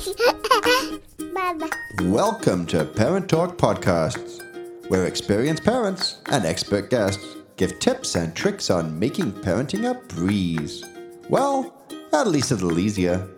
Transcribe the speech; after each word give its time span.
Welcome 2.04 2.64
to 2.66 2.86
Parent 2.86 3.28
Talk 3.28 3.58
Podcasts, 3.58 4.40
where 4.88 5.04
experienced 5.04 5.62
parents 5.62 6.22
and 6.30 6.46
expert 6.46 6.88
guests 6.88 7.36
give 7.56 7.78
tips 7.80 8.14
and 8.14 8.34
tricks 8.34 8.70
on 8.70 8.98
making 8.98 9.30
parenting 9.30 9.90
a 9.90 9.94
breeze. 10.14 10.82
Well, 11.28 11.74
at 12.14 12.28
least 12.28 12.50
a 12.50 12.54
little 12.54 12.78
easier. 12.78 13.28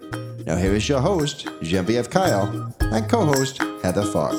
Now, 0.46 0.54
here 0.54 0.74
is 0.74 0.88
your 0.88 1.00
host, 1.00 1.48
Genevieve 1.62 2.10
Kyle, 2.10 2.72
and 2.80 3.08
co 3.08 3.24
host, 3.24 3.60
Heather 3.82 4.04
Fox. 4.04 4.36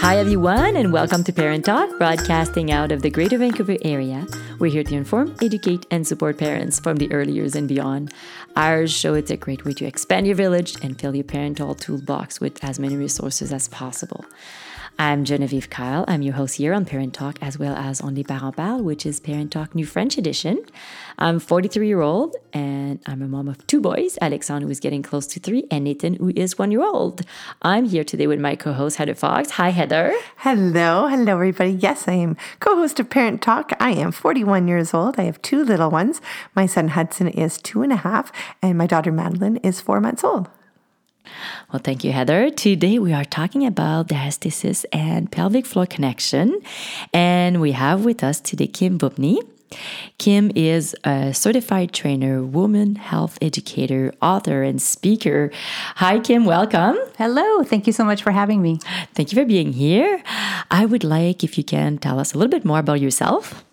Hi, 0.00 0.16
everyone, 0.16 0.74
and 0.74 0.92
welcome 0.92 1.22
to 1.22 1.32
Parent 1.32 1.66
Talk, 1.66 1.96
broadcasting 1.98 2.72
out 2.72 2.90
of 2.90 3.02
the 3.02 3.10
Greater 3.10 3.38
Vancouver 3.38 3.76
area. 3.82 4.26
We're 4.60 4.70
here 4.70 4.84
to 4.84 4.94
inform, 4.94 5.34
educate, 5.40 5.86
and 5.90 6.06
support 6.06 6.36
parents 6.36 6.78
from 6.78 6.96
the 6.96 7.10
early 7.14 7.32
years 7.32 7.54
and 7.54 7.66
beyond. 7.66 8.12
Our 8.56 8.86
show 8.86 9.14
is 9.14 9.30
a 9.30 9.38
great 9.38 9.64
way 9.64 9.72
to 9.72 9.86
expand 9.86 10.26
your 10.26 10.36
village 10.36 10.76
and 10.82 11.00
fill 11.00 11.16
your 11.16 11.24
parental 11.24 11.74
toolbox 11.74 12.42
with 12.42 12.62
as 12.62 12.78
many 12.78 12.94
resources 12.94 13.54
as 13.54 13.68
possible. 13.68 14.22
I'm 15.00 15.24
Genevieve 15.24 15.70
Kyle. 15.70 16.04
I'm 16.08 16.20
your 16.20 16.34
host 16.34 16.56
here 16.56 16.74
on 16.74 16.84
Parent 16.84 17.14
Talk 17.14 17.38
as 17.40 17.58
well 17.58 17.74
as 17.74 18.02
on 18.02 18.14
Les 18.14 18.22
Parents 18.22 18.54
Parlent, 18.54 18.84
which 18.84 19.06
is 19.06 19.18
Parent 19.18 19.50
Talk 19.50 19.74
New 19.74 19.86
French 19.86 20.18
edition. 20.18 20.62
I'm 21.16 21.40
43 21.40 21.88
year 21.88 22.02
old 22.02 22.36
and 22.52 23.00
I'm 23.06 23.22
a 23.22 23.26
mom 23.26 23.48
of 23.48 23.66
two 23.66 23.80
boys, 23.80 24.18
Alexandre, 24.20 24.66
who 24.66 24.70
is 24.70 24.78
getting 24.78 25.02
close 25.02 25.26
to 25.28 25.40
three, 25.40 25.66
and 25.70 25.84
Nathan, 25.84 26.16
who 26.16 26.34
is 26.36 26.58
one 26.58 26.70
year 26.70 26.82
old. 26.82 27.22
I'm 27.62 27.86
here 27.86 28.04
today 28.04 28.26
with 28.26 28.40
my 28.40 28.56
co-host, 28.56 28.98
Heather 28.98 29.14
Fox. 29.14 29.52
Hi, 29.52 29.70
Heather. 29.70 30.12
Hello, 30.36 31.06
hello, 31.06 31.32
everybody. 31.32 31.70
Yes, 31.70 32.06
I 32.06 32.12
am 32.12 32.36
co-host 32.58 33.00
of 33.00 33.08
Parent 33.08 33.40
Talk. 33.40 33.72
I 33.80 33.92
am 33.92 34.12
41 34.12 34.68
years 34.68 34.92
old. 34.92 35.18
I 35.18 35.22
have 35.22 35.40
two 35.40 35.64
little 35.64 35.90
ones. 35.90 36.20
My 36.54 36.66
son 36.66 36.88
Hudson 36.88 37.28
is 37.28 37.56
two 37.56 37.80
and 37.80 37.90
a 37.90 37.96
half, 37.96 38.30
and 38.60 38.76
my 38.76 38.86
daughter 38.86 39.10
Madeline 39.10 39.56
is 39.62 39.80
four 39.80 39.98
months 39.98 40.22
old. 40.22 40.50
Well, 41.72 41.80
thank 41.82 42.04
you, 42.04 42.12
Heather. 42.12 42.50
Today 42.50 42.98
we 42.98 43.12
are 43.12 43.24
talking 43.24 43.66
about 43.66 44.08
diastasis 44.08 44.84
and 44.92 45.30
pelvic 45.30 45.66
floor 45.66 45.86
connection. 45.86 46.60
And 47.12 47.60
we 47.60 47.72
have 47.72 48.04
with 48.04 48.24
us 48.24 48.40
today 48.40 48.66
Kim 48.66 48.98
Vopni. 48.98 49.38
Kim 50.18 50.50
is 50.56 50.96
a 51.04 51.32
certified 51.32 51.92
trainer, 51.92 52.42
woman 52.42 52.96
health 52.96 53.38
educator, 53.40 54.12
author, 54.20 54.62
and 54.62 54.82
speaker. 54.82 55.50
Hi, 55.96 56.18
Kim. 56.18 56.44
Welcome. 56.44 56.96
Hello. 57.16 57.62
Thank 57.62 57.86
you 57.86 57.92
so 57.92 58.04
much 58.04 58.22
for 58.22 58.32
having 58.32 58.62
me. 58.62 58.80
Thank 59.14 59.30
you 59.30 59.40
for 59.40 59.46
being 59.46 59.72
here. 59.72 60.22
I 60.70 60.86
would 60.86 61.04
like 61.04 61.44
if 61.44 61.56
you 61.56 61.64
can 61.64 61.98
tell 61.98 62.18
us 62.18 62.34
a 62.34 62.38
little 62.38 62.50
bit 62.50 62.64
more 62.64 62.80
about 62.80 63.00
yourself. 63.00 63.64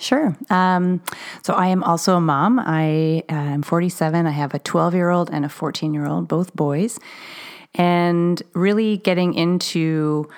Sure. 0.00 0.34
Um, 0.48 1.02
so 1.42 1.52
I 1.52 1.68
am 1.68 1.84
also 1.84 2.16
a 2.16 2.20
mom. 2.20 2.58
I 2.58 3.22
am 3.28 3.62
47. 3.62 4.26
I 4.26 4.30
have 4.30 4.54
a 4.54 4.58
12 4.58 4.94
year 4.94 5.10
old 5.10 5.30
and 5.30 5.44
a 5.44 5.48
14 5.48 5.92
year 5.92 6.06
old, 6.06 6.26
both 6.26 6.56
boys. 6.56 6.98
And 7.74 8.42
really 8.54 8.96
getting 8.96 9.34
into 9.34 10.28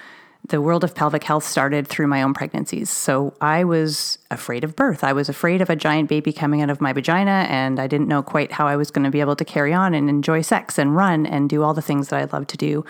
the 0.49 0.61
world 0.61 0.83
of 0.83 0.95
pelvic 0.95 1.23
health 1.23 1.45
started 1.45 1.87
through 1.87 2.09
my 2.09 2.23
own 2.23 2.35
pregnancies. 2.35 2.91
So 2.91 3.35
I 3.41 3.63
was 3.63 4.19
afraid 4.31 4.65
of 4.65 4.75
birth. 4.75 5.05
I 5.05 5.13
was 5.13 5.29
afraid 5.29 5.63
of 5.63 5.71
a 5.71 5.77
giant 5.77 6.09
baby 6.09 6.33
coming 6.33 6.61
out 6.61 6.69
of 6.69 6.81
my 6.81 6.93
vagina, 6.93 7.47
and 7.49 7.79
I 7.79 7.87
didn't 7.87 8.09
know 8.09 8.23
quite 8.23 8.51
how 8.51 8.67
I 8.67 8.75
was 8.75 8.91
going 8.91 9.05
to 9.05 9.11
be 9.11 9.21
able 9.21 9.37
to 9.37 9.45
carry 9.45 9.73
on 9.73 9.95
and 9.95 10.11
enjoy 10.11 10.43
sex 10.43 10.79
and 10.79 10.97
run 10.97 11.25
and 11.27 11.49
do 11.49 11.63
all 11.63 11.75
the 11.75 11.81
things 11.81 12.09
that 12.09 12.21
I 12.21 12.37
love 12.37 12.49
to 12.49 12.57
do 12.57 12.85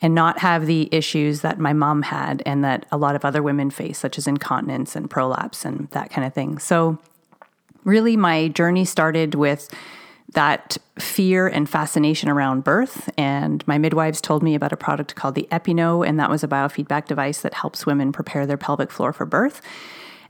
and 0.00 0.14
not 0.14 0.38
have 0.38 0.66
the 0.66 0.88
issues 0.92 1.40
that 1.40 1.58
my 1.58 1.72
mom 1.72 2.02
had 2.02 2.42
and 2.46 2.62
that 2.64 2.86
a 2.92 2.96
lot 2.96 3.16
of 3.16 3.24
other 3.24 3.42
women 3.42 3.70
face, 3.70 3.98
such 3.98 4.16
as 4.16 4.26
incontinence 4.26 4.94
and 4.94 5.10
prolapse 5.10 5.64
and 5.64 5.88
that 5.90 6.10
kind 6.10 6.26
of 6.26 6.32
thing. 6.32 6.58
So, 6.58 6.98
really, 7.84 8.16
my 8.16 8.48
journey 8.48 8.84
started 8.84 9.34
with 9.34 9.74
that 10.34 10.76
fear 10.98 11.48
and 11.48 11.68
fascination 11.68 12.28
around 12.28 12.62
birth. 12.62 13.08
And 13.16 13.66
my 13.66 13.78
midwives 13.78 14.20
told 14.20 14.42
me 14.42 14.54
about 14.54 14.72
a 14.72 14.76
product 14.76 15.14
called 15.14 15.34
the 15.34 15.48
Epi-No, 15.50 16.02
and 16.02 16.20
that 16.20 16.30
was 16.30 16.44
a 16.44 16.48
biofeedback 16.48 17.06
device 17.06 17.40
that 17.40 17.54
helps 17.54 17.86
women 17.86 18.12
prepare 18.12 18.46
their 18.46 18.58
pelvic 18.58 18.90
floor 18.90 19.12
for 19.12 19.24
birth. 19.24 19.62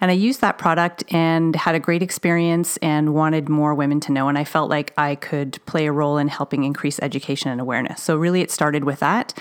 And 0.01 0.13
I 0.13 0.15
used 0.15 0.41
that 0.43 0.59
product 0.59 1.03
and 1.13 1.57
had 1.57 1.75
a 1.75 1.81
great 1.81 2.03
experience 2.03 2.77
and 2.77 3.15
wanted 3.15 3.49
more 3.49 3.75
women 3.75 3.99
to 4.01 4.13
know. 4.13 4.29
And 4.29 4.39
I 4.39 4.45
felt 4.45 4.71
like 4.71 4.93
I 4.97 5.17
could 5.17 5.59
play 5.67 5.87
a 5.87 5.93
role 5.93 6.19
in 6.19 6.29
helping 6.29 6.63
increase 6.63 7.01
education 7.01 7.51
and 7.51 7.61
awareness. 7.61 8.01
So, 8.01 8.17
really, 8.17 8.41
it 8.41 8.53
started 8.53 8.85
with 8.85 9.01
that. 9.01 9.35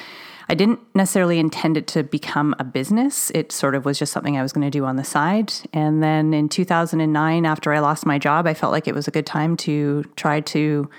I 0.49 0.55
didn't 0.55 0.79
necessarily 0.95 1.39
intend 1.39 1.75
it 1.75 1.87
to 1.87 2.03
become 2.03 2.55
a 2.57 2.63
business. 2.63 3.31
It 3.31 3.51
sort 3.51 3.75
of 3.75 3.83
was 3.83 3.99
just 3.99 4.13
something 4.13 4.37
I 4.37 4.41
was 4.41 4.53
going 4.53 4.65
to 4.65 4.71
do 4.71 4.85
on 4.85 4.95
the 4.95 5.03
side. 5.03 5.53
And 5.73 6.01
then 6.01 6.33
in 6.33 6.47
2009, 6.47 7.45
after 7.45 7.73
I 7.73 7.79
lost 7.79 8.05
my 8.05 8.17
job, 8.17 8.47
I 8.47 8.53
felt 8.53 8.71
like 8.71 8.87
it 8.87 8.95
was 8.95 9.07
a 9.07 9.11
good 9.11 9.25
time 9.25 9.57
to 9.57 10.03
try 10.15 10.39
to 10.41 10.89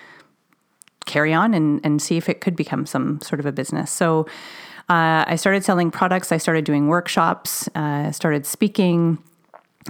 carry 1.07 1.33
on 1.33 1.55
and, 1.55 1.81
and 1.83 2.03
see 2.03 2.19
if 2.19 2.29
it 2.29 2.43
could 2.43 2.57
become 2.57 2.85
some 2.85 3.21
sort 3.23 3.41
of 3.41 3.47
a 3.47 3.53
business. 3.53 3.91
So 3.91 4.27
uh, 4.91 5.25
I 5.27 5.37
started 5.37 5.65
selling 5.65 5.91
products, 5.91 6.31
I 6.31 6.37
started 6.37 6.65
doing 6.65 6.89
workshops, 6.89 7.69
uh, 7.75 8.13
started 8.13 8.45
speaking 8.45 9.19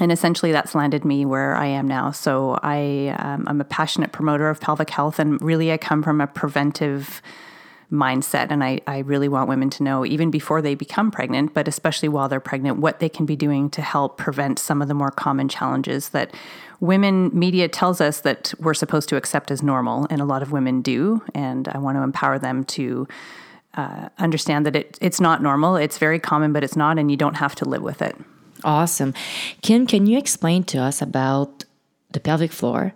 and 0.01 0.13
essentially 0.13 0.53
that's 0.53 0.75
landed 0.75 1.05
me 1.05 1.25
where 1.25 1.57
I 1.57 1.67
am 1.67 1.89
now. 1.89 2.13
So 2.13 2.59
I 2.63 3.17
um, 3.19 3.45
I'm 3.49 3.61
a 3.61 3.65
passionate 3.65 4.13
promoter 4.13 4.49
of 4.49 4.61
pelvic 4.61 4.91
health, 4.91 5.19
and 5.19 5.41
really 5.43 5.73
I 5.73 5.77
come 5.77 6.03
from 6.03 6.21
a 6.21 6.27
preventive 6.27 7.21
mindset, 7.91 8.49
and 8.51 8.63
I 8.63 8.81
I 8.87 8.99
really 8.99 9.29
want 9.29 9.49
women 9.49 9.71
to 9.71 9.83
know 9.83 10.05
even 10.05 10.31
before 10.31 10.61
they 10.61 10.75
become 10.75 11.11
pregnant, 11.11 11.55
but 11.55 11.69
especially 11.69 12.09
while 12.09 12.29
they're 12.29 12.41
pregnant, 12.41 12.79
what 12.79 13.01
they 13.01 13.09
can 13.09 13.27
be 13.27 13.37
doing 13.37 13.71
to 13.71 13.83
help 13.83 14.19
prevent 14.19 14.59
some 14.59 14.83
of 14.83 14.89
the 14.89 14.95
more 14.95 15.11
common 15.11 15.49
challenges 15.49 16.11
that 16.11 16.35
women 16.81 17.31
media 17.33 17.69
tells 17.69 18.01
us 18.01 18.21
that 18.21 18.53
we're 18.59 18.75
supposed 18.75 19.09
to 19.09 19.17
accept 19.17 19.51
as 19.51 19.63
normal, 19.63 20.07
and 20.11 20.21
a 20.21 20.25
lot 20.25 20.43
of 20.43 20.53
women 20.53 20.83
do, 20.83 21.23
and 21.35 21.69
I 21.69 21.79
want 21.79 21.97
to 21.97 22.03
empower 22.03 22.39
them 22.39 22.65
to. 22.65 23.07
Uh, 23.75 24.09
understand 24.19 24.67
that 24.67 24.75
it, 24.75 24.99
it's 25.01 25.21
not 25.21 25.41
normal. 25.41 25.77
It's 25.77 25.99
very 25.99 26.19
common, 26.19 26.53
but 26.53 26.65
it's 26.65 26.75
not, 26.75 26.99
and 26.99 27.13
you 27.13 27.17
don't 27.17 27.37
have 27.37 27.55
to 27.57 27.65
live 27.65 27.83
with 27.83 28.03
it. 28.03 28.17
Awesome. 28.65 29.15
Kim, 29.63 29.87
can 29.87 30.07
you 30.07 30.19
explain 30.19 30.65
to 30.65 30.79
us 30.79 31.01
about 31.01 31.65
the 32.11 32.19
pelvic 32.19 32.51
floor 32.51 32.93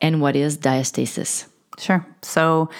and 0.00 0.20
what 0.20 0.36
is 0.36 0.56
diastasis? 0.56 1.46
Sure. 1.78 2.06
So, 2.22 2.70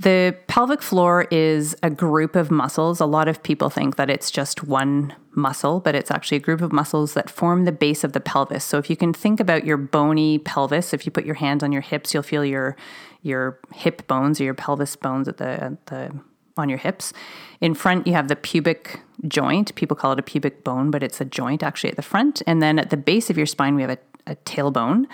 the 0.00 0.34
pelvic 0.46 0.80
floor 0.80 1.26
is 1.30 1.76
a 1.82 1.90
group 1.90 2.34
of 2.34 2.50
muscles. 2.50 3.00
A 3.00 3.06
lot 3.06 3.28
of 3.28 3.42
people 3.42 3.68
think 3.68 3.96
that 3.96 4.08
it's 4.08 4.30
just 4.30 4.64
one 4.64 5.14
muscle, 5.32 5.78
but 5.78 5.94
it's 5.94 6.10
actually 6.10 6.38
a 6.38 6.40
group 6.40 6.62
of 6.62 6.72
muscles 6.72 7.12
that 7.12 7.28
form 7.28 7.66
the 7.66 7.72
base 7.72 8.02
of 8.02 8.14
the 8.14 8.20
pelvis. 8.20 8.64
So 8.64 8.78
if 8.78 8.88
you 8.88 8.96
can 8.96 9.12
think 9.12 9.40
about 9.40 9.66
your 9.66 9.76
bony 9.76 10.38
pelvis, 10.38 10.94
if 10.94 11.04
you 11.04 11.12
put 11.12 11.26
your 11.26 11.34
hands 11.34 11.62
on 11.62 11.70
your 11.70 11.82
hips, 11.82 12.14
you'll 12.14 12.22
feel 12.22 12.46
your 12.46 12.76
your 13.20 13.60
hip 13.74 14.06
bones 14.06 14.40
or 14.40 14.44
your 14.44 14.54
pelvis 14.54 14.96
bones 14.96 15.28
at 15.28 15.36
the 15.36 15.64
at 15.64 15.86
the 15.86 16.18
on 16.56 16.70
your 16.70 16.78
hips. 16.78 17.12
In 17.60 17.74
front, 17.74 18.06
you 18.06 18.14
have 18.14 18.28
the 18.28 18.36
pubic 18.36 19.00
joint. 19.28 19.74
People 19.74 19.98
call 19.98 20.12
it 20.12 20.18
a 20.18 20.22
pubic 20.22 20.64
bone, 20.64 20.90
but 20.90 21.02
it's 21.02 21.20
a 21.20 21.26
joint 21.26 21.62
actually 21.62 21.90
at 21.90 21.96
the 21.96 22.02
front. 22.02 22.40
And 22.46 22.62
then 22.62 22.78
at 22.78 22.88
the 22.88 22.96
base 22.96 23.28
of 23.28 23.36
your 23.36 23.46
spine, 23.46 23.74
we 23.74 23.82
have 23.82 23.90
a, 23.90 23.98
a 24.26 24.36
tailbone. 24.36 25.04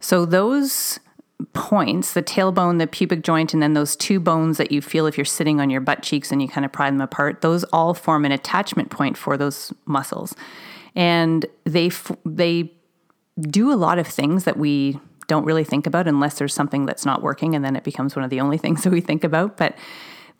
So 0.00 0.26
those 0.26 0.98
points, 1.52 2.14
the 2.14 2.22
tailbone, 2.22 2.78
the 2.78 2.86
pubic 2.86 3.22
joint, 3.22 3.52
and 3.52 3.62
then 3.62 3.74
those 3.74 3.94
two 3.96 4.18
bones 4.18 4.56
that 4.56 4.72
you 4.72 4.80
feel 4.80 5.06
if 5.06 5.18
you're 5.18 5.24
sitting 5.24 5.60
on 5.60 5.70
your 5.70 5.80
butt 5.80 6.02
cheeks 6.02 6.32
and 6.32 6.40
you 6.40 6.48
kind 6.48 6.64
of 6.64 6.72
pry 6.72 6.90
them 6.90 7.00
apart, 7.00 7.42
those 7.42 7.64
all 7.64 7.94
form 7.94 8.24
an 8.24 8.32
attachment 8.32 8.90
point 8.90 9.16
for 9.16 9.36
those 9.36 9.72
muscles. 9.84 10.34
And 10.94 11.44
they 11.64 11.90
they 12.24 12.72
do 13.50 13.70
a 13.70 13.76
lot 13.76 13.98
of 13.98 14.06
things 14.06 14.44
that 14.44 14.56
we 14.56 14.98
don't 15.26 15.44
really 15.44 15.64
think 15.64 15.86
about 15.86 16.08
unless 16.08 16.38
there's 16.38 16.54
something 16.54 16.86
that's 16.86 17.04
not 17.04 17.20
working 17.20 17.54
and 17.54 17.64
then 17.64 17.76
it 17.76 17.84
becomes 17.84 18.16
one 18.16 18.24
of 18.24 18.30
the 18.30 18.40
only 18.40 18.56
things 18.66 18.84
that 18.84 18.90
we 18.90 19.00
think 19.00 19.24
about, 19.24 19.56
but 19.56 19.76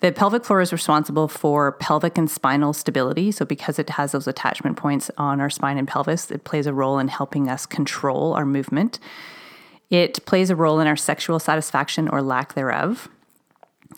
the 0.00 0.12
pelvic 0.12 0.44
floor 0.44 0.60
is 0.60 0.72
responsible 0.72 1.26
for 1.26 1.72
pelvic 1.72 2.18
and 2.18 2.30
spinal 2.30 2.74
stability. 2.74 3.32
So, 3.32 3.44
because 3.44 3.78
it 3.78 3.90
has 3.90 4.12
those 4.12 4.26
attachment 4.26 4.76
points 4.76 5.10
on 5.16 5.40
our 5.40 5.48
spine 5.48 5.78
and 5.78 5.88
pelvis, 5.88 6.30
it 6.30 6.44
plays 6.44 6.66
a 6.66 6.74
role 6.74 6.98
in 6.98 7.08
helping 7.08 7.48
us 7.48 7.64
control 7.64 8.34
our 8.34 8.44
movement. 8.44 8.98
It 9.90 10.24
plays 10.26 10.50
a 10.50 10.56
role 10.56 10.80
in 10.80 10.86
our 10.86 10.96
sexual 10.96 11.38
satisfaction 11.38 12.08
or 12.08 12.22
lack 12.22 12.54
thereof. 12.54 13.08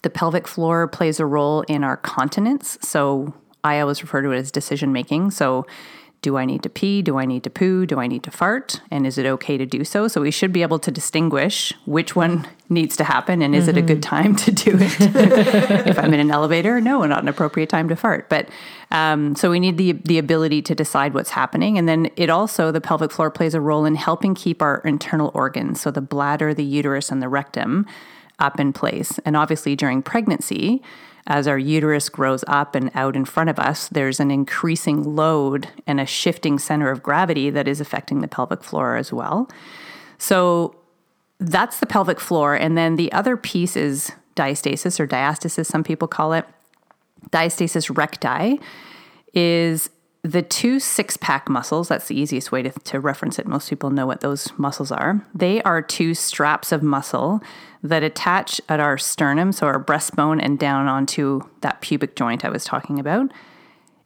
The 0.02 0.10
pelvic 0.10 0.46
floor 0.46 0.86
plays 0.86 1.18
a 1.18 1.26
role 1.26 1.62
in 1.62 1.82
our 1.82 1.96
continence. 1.96 2.78
So, 2.82 3.34
I 3.64 3.80
always 3.80 4.02
refer 4.02 4.22
to 4.22 4.30
it 4.30 4.38
as 4.38 4.52
decision 4.52 4.92
making. 4.92 5.32
So, 5.32 5.66
do 6.20 6.36
I 6.36 6.44
need 6.44 6.62
to 6.64 6.68
pee? 6.68 7.00
Do 7.00 7.16
I 7.18 7.24
need 7.24 7.44
to 7.44 7.50
poo? 7.50 7.86
Do 7.86 8.00
I 8.00 8.08
need 8.08 8.24
to 8.24 8.30
fart? 8.30 8.80
And 8.90 9.06
is 9.06 9.18
it 9.18 9.26
okay 9.26 9.56
to 9.56 9.64
do 9.64 9.84
so? 9.84 10.08
So 10.08 10.20
we 10.20 10.32
should 10.32 10.52
be 10.52 10.62
able 10.62 10.80
to 10.80 10.90
distinguish 10.90 11.72
which 11.86 12.16
one 12.16 12.48
needs 12.68 12.96
to 12.96 13.04
happen 13.04 13.40
and 13.40 13.54
is 13.54 13.68
mm-hmm. 13.68 13.78
it 13.78 13.80
a 13.80 13.82
good 13.82 14.00
mm-hmm. 14.00 14.16
time 14.16 14.36
to 14.36 14.50
do 14.50 14.72
it? 14.74 14.96
if 15.86 15.98
I'm 15.98 16.12
in 16.12 16.20
an 16.20 16.30
elevator, 16.30 16.80
no, 16.80 17.04
not 17.06 17.22
an 17.22 17.28
appropriate 17.28 17.68
time 17.68 17.88
to 17.88 17.96
fart. 17.96 18.28
But 18.28 18.48
um, 18.90 19.36
so 19.36 19.50
we 19.50 19.60
need 19.60 19.76
the 19.76 19.92
the 19.92 20.18
ability 20.18 20.62
to 20.62 20.74
decide 20.74 21.14
what's 21.14 21.30
happening, 21.30 21.78
and 21.78 21.88
then 21.88 22.10
it 22.16 22.30
also 22.30 22.72
the 22.72 22.80
pelvic 22.80 23.12
floor 23.12 23.30
plays 23.30 23.54
a 23.54 23.60
role 23.60 23.84
in 23.84 23.94
helping 23.94 24.34
keep 24.34 24.62
our 24.62 24.78
internal 24.78 25.30
organs, 25.34 25.80
so 25.80 25.90
the 25.90 26.00
bladder, 26.00 26.54
the 26.54 26.64
uterus, 26.64 27.10
and 27.10 27.22
the 27.22 27.28
rectum, 27.28 27.86
up 28.38 28.58
in 28.58 28.72
place. 28.72 29.20
And 29.24 29.36
obviously 29.36 29.76
during 29.76 30.02
pregnancy 30.02 30.82
as 31.28 31.46
our 31.46 31.58
uterus 31.58 32.08
grows 32.08 32.42
up 32.48 32.74
and 32.74 32.90
out 32.94 33.14
in 33.14 33.24
front 33.24 33.50
of 33.50 33.58
us, 33.58 33.88
there's 33.88 34.18
an 34.18 34.30
increasing 34.30 35.14
load 35.14 35.68
and 35.86 36.00
a 36.00 36.06
shifting 36.06 36.58
center 36.58 36.90
of 36.90 37.02
gravity 37.02 37.50
that 37.50 37.68
is 37.68 37.80
affecting 37.80 38.22
the 38.22 38.28
pelvic 38.28 38.64
floor 38.64 38.96
as 38.96 39.12
well. 39.12 39.48
So, 40.16 40.74
that's 41.38 41.78
the 41.78 41.86
pelvic 41.86 42.18
floor. 42.18 42.56
And 42.56 42.76
then 42.76 42.96
the 42.96 43.12
other 43.12 43.36
piece 43.36 43.76
is 43.76 44.10
diastasis 44.34 44.98
or 44.98 45.06
diastasis, 45.06 45.66
some 45.66 45.84
people 45.84 46.08
call 46.08 46.32
it. 46.32 46.44
Diastasis 47.30 47.96
recti 47.96 48.60
is 49.34 49.90
the 50.22 50.42
two 50.42 50.80
six 50.80 51.16
pack 51.16 51.48
muscles. 51.48 51.88
That's 51.88 52.08
the 52.08 52.18
easiest 52.18 52.50
way 52.50 52.62
to, 52.62 52.70
to 52.70 53.00
reference 53.00 53.38
it. 53.38 53.46
Most 53.46 53.68
people 53.68 53.90
know 53.90 54.06
what 54.06 54.20
those 54.20 54.50
muscles 54.58 54.90
are. 54.90 55.24
They 55.34 55.62
are 55.62 55.80
two 55.80 56.14
straps 56.14 56.72
of 56.72 56.82
muscle 56.82 57.40
that 57.82 58.02
attach 58.02 58.60
at 58.68 58.80
our 58.80 58.98
sternum, 58.98 59.52
so 59.52 59.66
our 59.66 59.82
breastbone, 59.82 60.40
and 60.42 60.58
down 60.58 60.88
onto 60.88 61.42
that 61.60 61.80
pubic 61.80 62.16
joint 62.16 62.44
I 62.44 62.50
was 62.50 62.64
talking 62.64 62.98
about. 62.98 63.32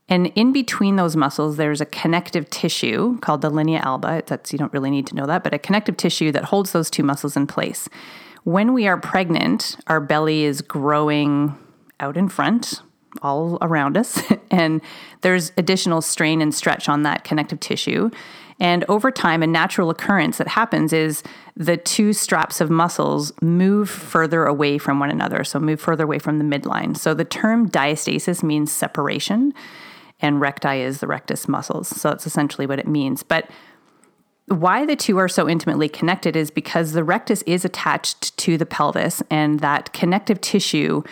And 0.09 0.27
in 0.35 0.53
between 0.53 0.97
those 0.97 1.17
muscles, 1.17 1.57
there's 1.57 1.81
a 1.81 1.87
connective 1.87 2.51
tissue 2.51 3.19
called 3.21 3.41
the 3.41 3.49
linea 3.49 3.81
alba. 3.83 4.23
That's 4.27 4.53
you 4.53 4.59
don't 4.59 4.73
really 4.73 4.91
need 4.91 5.07
to 5.07 5.15
know 5.15 5.27
that, 5.27 5.43
but 5.43 5.55
a 5.55 5.59
connective 5.59 5.97
tissue 5.97 6.33
that 6.33 6.45
holds 6.45 6.73
those 6.73 6.91
two 6.91 7.03
muscles 7.03 7.37
in 7.37 7.47
place. 7.47 7.89
When 8.45 8.75
we 8.75 8.87
are 8.87 8.99
pregnant, 8.99 9.77
our 9.87 10.01
belly 10.01 10.45
is 10.45 10.61
growing 10.61 11.57
out 12.01 12.17
in 12.17 12.29
front, 12.29 12.83
all 13.21 13.59
around 13.61 13.97
us, 13.97 14.21
and 14.51 14.81
there's 15.21 15.53
additional 15.57 16.01
strain 16.01 16.41
and 16.41 16.55
stretch 16.55 16.89
on 16.89 17.03
that 17.03 17.25
connective 17.25 17.61
tissue. 17.61 18.11
And 18.61 18.85
over 18.89 19.11
time, 19.11 19.43
a 19.43 19.47
natural 19.47 19.91
occurrence 19.91 20.39
that 20.39 20.47
happens 20.47 20.93
is 20.93 21.23
the 21.57 21.77
two 21.77 22.13
straps 22.13 22.61
of 22.61 22.71
muscles 22.71 23.33
move 23.43 23.91
further 23.91 24.45
away 24.45 24.79
from 24.79 25.01
one 25.01 25.11
another, 25.11 25.43
so 25.43 25.59
move 25.59 25.81
further 25.81 26.05
away 26.05 26.19
from 26.19 26.39
the 26.39 26.45
midline. 26.45 26.97
So 26.97 27.13
the 27.13 27.25
term 27.25 27.69
diastasis 27.69 28.43
means 28.43 28.71
separation 28.71 29.53
and 30.21 30.41
recti 30.41 30.81
is 30.81 31.01
the 31.01 31.09
rectus 31.09 31.49
muscles. 31.49 31.89
So 31.89 32.11
that's 32.11 32.27
essentially 32.27 32.67
what 32.67 32.79
it 32.79 32.87
means. 32.87 33.23
But 33.25 33.51
why 34.47 34.87
the 34.87 34.97
two 34.97 35.19
are 35.19 35.29
so 35.29 35.49
intimately 35.49 35.89
connected 35.89 36.37
is 36.37 36.51
because 36.51 36.93
the 36.93 37.05
rectus 37.05 37.43
is 37.43 37.65
attached 37.65 38.37
to 38.39 38.57
the 38.57 38.67
pelvis 38.67 39.23
and 39.31 39.61
that 39.61 39.93
connective 39.93 40.41
tissue 40.41 41.03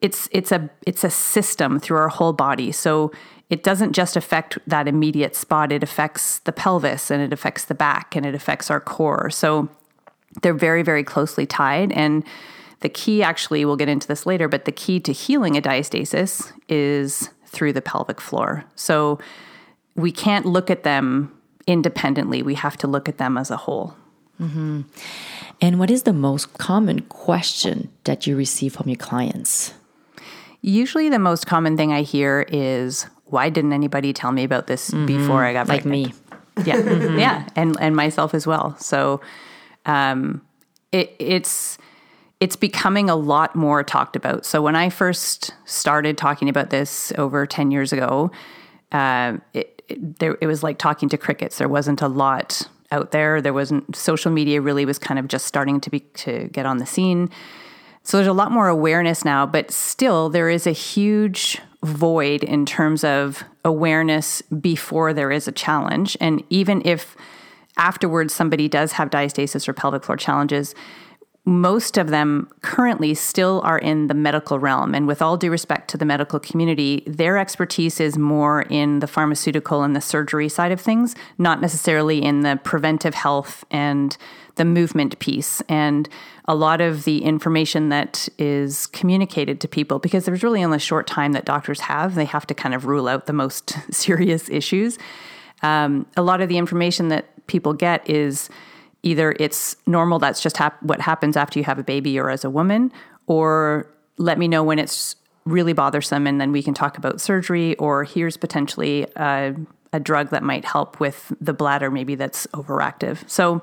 it's 0.00 0.28
it's 0.32 0.52
a 0.52 0.68
it's 0.86 1.04
a 1.04 1.10
system 1.10 1.78
through 1.78 1.98
our 1.98 2.08
whole 2.08 2.32
body. 2.32 2.72
So 2.72 3.12
it 3.50 3.62
doesn't 3.62 3.92
just 3.92 4.16
affect 4.16 4.58
that 4.66 4.86
immediate 4.86 5.34
spot, 5.34 5.72
it 5.72 5.82
affects 5.82 6.40
the 6.40 6.52
pelvis 6.52 7.10
and 7.10 7.22
it 7.22 7.32
affects 7.32 7.64
the 7.64 7.74
back 7.74 8.14
and 8.14 8.26
it 8.26 8.34
affects 8.34 8.70
our 8.70 8.80
core. 8.80 9.30
So 9.30 9.68
they're 10.42 10.54
very 10.54 10.82
very 10.82 11.04
closely 11.04 11.46
tied 11.46 11.92
and 11.92 12.24
the 12.80 12.88
key 12.88 13.22
actually 13.22 13.64
we'll 13.64 13.76
get 13.76 13.88
into 13.88 14.06
this 14.06 14.26
later, 14.26 14.48
but 14.48 14.64
the 14.64 14.72
key 14.72 15.00
to 15.00 15.12
healing 15.12 15.56
a 15.56 15.62
diastasis 15.62 16.52
is 16.68 17.30
through 17.46 17.72
the 17.72 17.82
pelvic 17.82 18.20
floor. 18.20 18.64
So 18.76 19.18
we 19.96 20.12
can't 20.12 20.46
look 20.46 20.70
at 20.70 20.84
them 20.84 21.36
independently. 21.66 22.42
We 22.42 22.54
have 22.54 22.76
to 22.78 22.86
look 22.86 23.08
at 23.08 23.18
them 23.18 23.36
as 23.36 23.50
a 23.50 23.56
whole. 23.56 23.96
Mm-hmm. 24.40 24.82
And 25.60 25.78
what 25.78 25.90
is 25.90 26.04
the 26.04 26.12
most 26.12 26.56
common 26.58 27.00
question 27.00 27.90
that 28.04 28.26
you 28.26 28.36
receive 28.36 28.74
from 28.74 28.88
your 28.88 28.96
clients? 28.96 29.74
Usually, 30.60 31.08
the 31.08 31.18
most 31.18 31.46
common 31.46 31.76
thing 31.76 31.92
I 31.92 32.02
hear 32.02 32.44
is, 32.48 33.06
"Why 33.26 33.48
didn't 33.48 33.72
anybody 33.72 34.12
tell 34.12 34.32
me 34.32 34.44
about 34.44 34.66
this 34.66 34.90
mm-hmm. 34.90 35.06
before 35.06 35.44
I 35.44 35.52
got 35.52 35.66
pregnant? 35.66 36.06
like 36.06 36.14
me? 36.14 36.14
Yeah, 36.64 36.74
mm-hmm. 36.74 37.20
yeah, 37.20 37.46
and 37.54 37.76
and 37.80 37.94
myself 37.94 38.34
as 38.34 38.44
well. 38.44 38.76
So, 38.78 39.20
um, 39.86 40.42
it, 40.90 41.14
it's 41.20 41.78
it's 42.40 42.56
becoming 42.56 43.10
a 43.10 43.16
lot 43.16 43.56
more 43.56 43.82
talked 43.82 44.16
about. 44.16 44.46
So 44.46 44.62
when 44.62 44.76
I 44.76 44.90
first 44.90 45.54
started 45.64 46.16
talking 46.16 46.48
about 46.48 46.70
this 46.70 47.12
over 47.18 47.46
10 47.46 47.70
years 47.70 47.92
ago, 47.92 48.30
uh, 48.92 49.38
it, 49.54 49.82
it, 49.88 50.18
there, 50.20 50.38
it 50.40 50.46
was 50.46 50.62
like 50.62 50.78
talking 50.78 51.08
to 51.08 51.18
crickets. 51.18 51.58
There 51.58 51.68
wasn't 51.68 52.00
a 52.00 52.08
lot 52.08 52.62
out 52.92 53.10
there. 53.10 53.42
There 53.42 53.52
wasn't 53.52 53.94
social 53.96 54.30
media 54.30 54.60
really 54.60 54.84
was 54.84 54.98
kind 54.98 55.18
of 55.18 55.28
just 55.28 55.46
starting 55.46 55.80
to 55.80 55.90
be 55.90 56.00
to 56.00 56.48
get 56.52 56.64
on 56.64 56.78
the 56.78 56.86
scene. 56.86 57.28
So 58.08 58.16
there's 58.16 58.26
a 58.26 58.32
lot 58.32 58.50
more 58.50 58.68
awareness 58.68 59.22
now, 59.22 59.44
but 59.44 59.70
still 59.70 60.30
there 60.30 60.48
is 60.48 60.66
a 60.66 60.72
huge 60.72 61.60
void 61.84 62.42
in 62.42 62.64
terms 62.64 63.04
of 63.04 63.44
awareness 63.66 64.40
before 64.40 65.12
there 65.12 65.30
is 65.30 65.46
a 65.46 65.52
challenge. 65.52 66.16
And 66.18 66.42
even 66.48 66.80
if 66.86 67.18
afterwards 67.76 68.34
somebody 68.34 68.66
does 68.66 68.92
have 68.92 69.10
diastasis 69.10 69.68
or 69.68 69.74
pelvic 69.74 70.04
floor 70.04 70.16
challenges, 70.16 70.74
most 71.48 71.96
of 71.96 72.08
them 72.08 72.46
currently 72.60 73.14
still 73.14 73.62
are 73.64 73.78
in 73.78 74.08
the 74.08 74.14
medical 74.14 74.58
realm. 74.58 74.94
And 74.94 75.06
with 75.06 75.22
all 75.22 75.38
due 75.38 75.50
respect 75.50 75.88
to 75.90 75.96
the 75.96 76.04
medical 76.04 76.38
community, 76.38 77.02
their 77.06 77.38
expertise 77.38 78.00
is 78.00 78.18
more 78.18 78.62
in 78.62 78.98
the 78.98 79.06
pharmaceutical 79.06 79.82
and 79.82 79.96
the 79.96 80.00
surgery 80.02 80.50
side 80.50 80.72
of 80.72 80.80
things, 80.80 81.16
not 81.38 81.62
necessarily 81.62 82.22
in 82.22 82.40
the 82.40 82.60
preventive 82.64 83.14
health 83.14 83.64
and 83.70 84.14
the 84.56 84.66
movement 84.66 85.18
piece. 85.20 85.62
And 85.70 86.06
a 86.44 86.54
lot 86.54 86.82
of 86.82 87.04
the 87.04 87.24
information 87.24 87.88
that 87.88 88.28
is 88.38 88.86
communicated 88.88 89.58
to 89.62 89.68
people, 89.68 89.98
because 89.98 90.26
there's 90.26 90.42
really 90.42 90.62
only 90.62 90.76
a 90.76 90.80
short 90.80 91.06
time 91.06 91.32
that 91.32 91.46
doctors 91.46 91.80
have, 91.80 92.14
they 92.14 92.26
have 92.26 92.46
to 92.48 92.54
kind 92.54 92.74
of 92.74 92.84
rule 92.84 93.08
out 93.08 93.24
the 93.24 93.32
most 93.32 93.74
serious 93.94 94.50
issues. 94.50 94.98
Um, 95.62 96.04
a 96.14 96.22
lot 96.22 96.42
of 96.42 96.50
the 96.50 96.58
information 96.58 97.08
that 97.08 97.46
people 97.46 97.72
get 97.72 98.08
is 98.08 98.50
either 99.08 99.34
it's 99.38 99.76
normal, 99.86 100.18
that's 100.18 100.40
just 100.42 100.56
hap- 100.56 100.82
what 100.82 101.00
happens 101.00 101.36
after 101.36 101.58
you 101.58 101.64
have 101.64 101.78
a 101.78 101.84
baby 101.94 102.18
or 102.20 102.30
as 102.30 102.44
a 102.44 102.50
woman, 102.50 102.92
or 103.26 103.90
let 104.18 104.36
me 104.38 104.46
know 104.48 104.62
when 104.62 104.78
it's 104.78 105.16
really 105.44 105.72
bothersome 105.72 106.26
and 106.26 106.40
then 106.40 106.52
we 106.52 106.62
can 106.62 106.74
talk 106.74 106.98
about 106.98 107.20
surgery, 107.20 107.74
or 107.76 108.04
here's 108.04 108.36
potentially 108.36 109.06
a, 109.16 109.54
a 109.92 110.00
drug 110.00 110.30
that 110.30 110.42
might 110.42 110.64
help 110.64 111.00
with 111.00 111.32
the 111.40 111.52
bladder, 111.52 111.90
maybe 111.90 112.14
that's 112.16 112.46
overactive. 112.48 113.16
So 113.28 113.62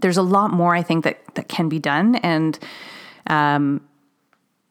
there's 0.00 0.16
a 0.16 0.22
lot 0.36 0.50
more 0.50 0.74
I 0.74 0.82
think 0.82 1.04
that, 1.04 1.18
that 1.34 1.48
can 1.48 1.68
be 1.68 1.78
done. 1.78 2.16
And 2.16 2.58
um, 3.28 3.80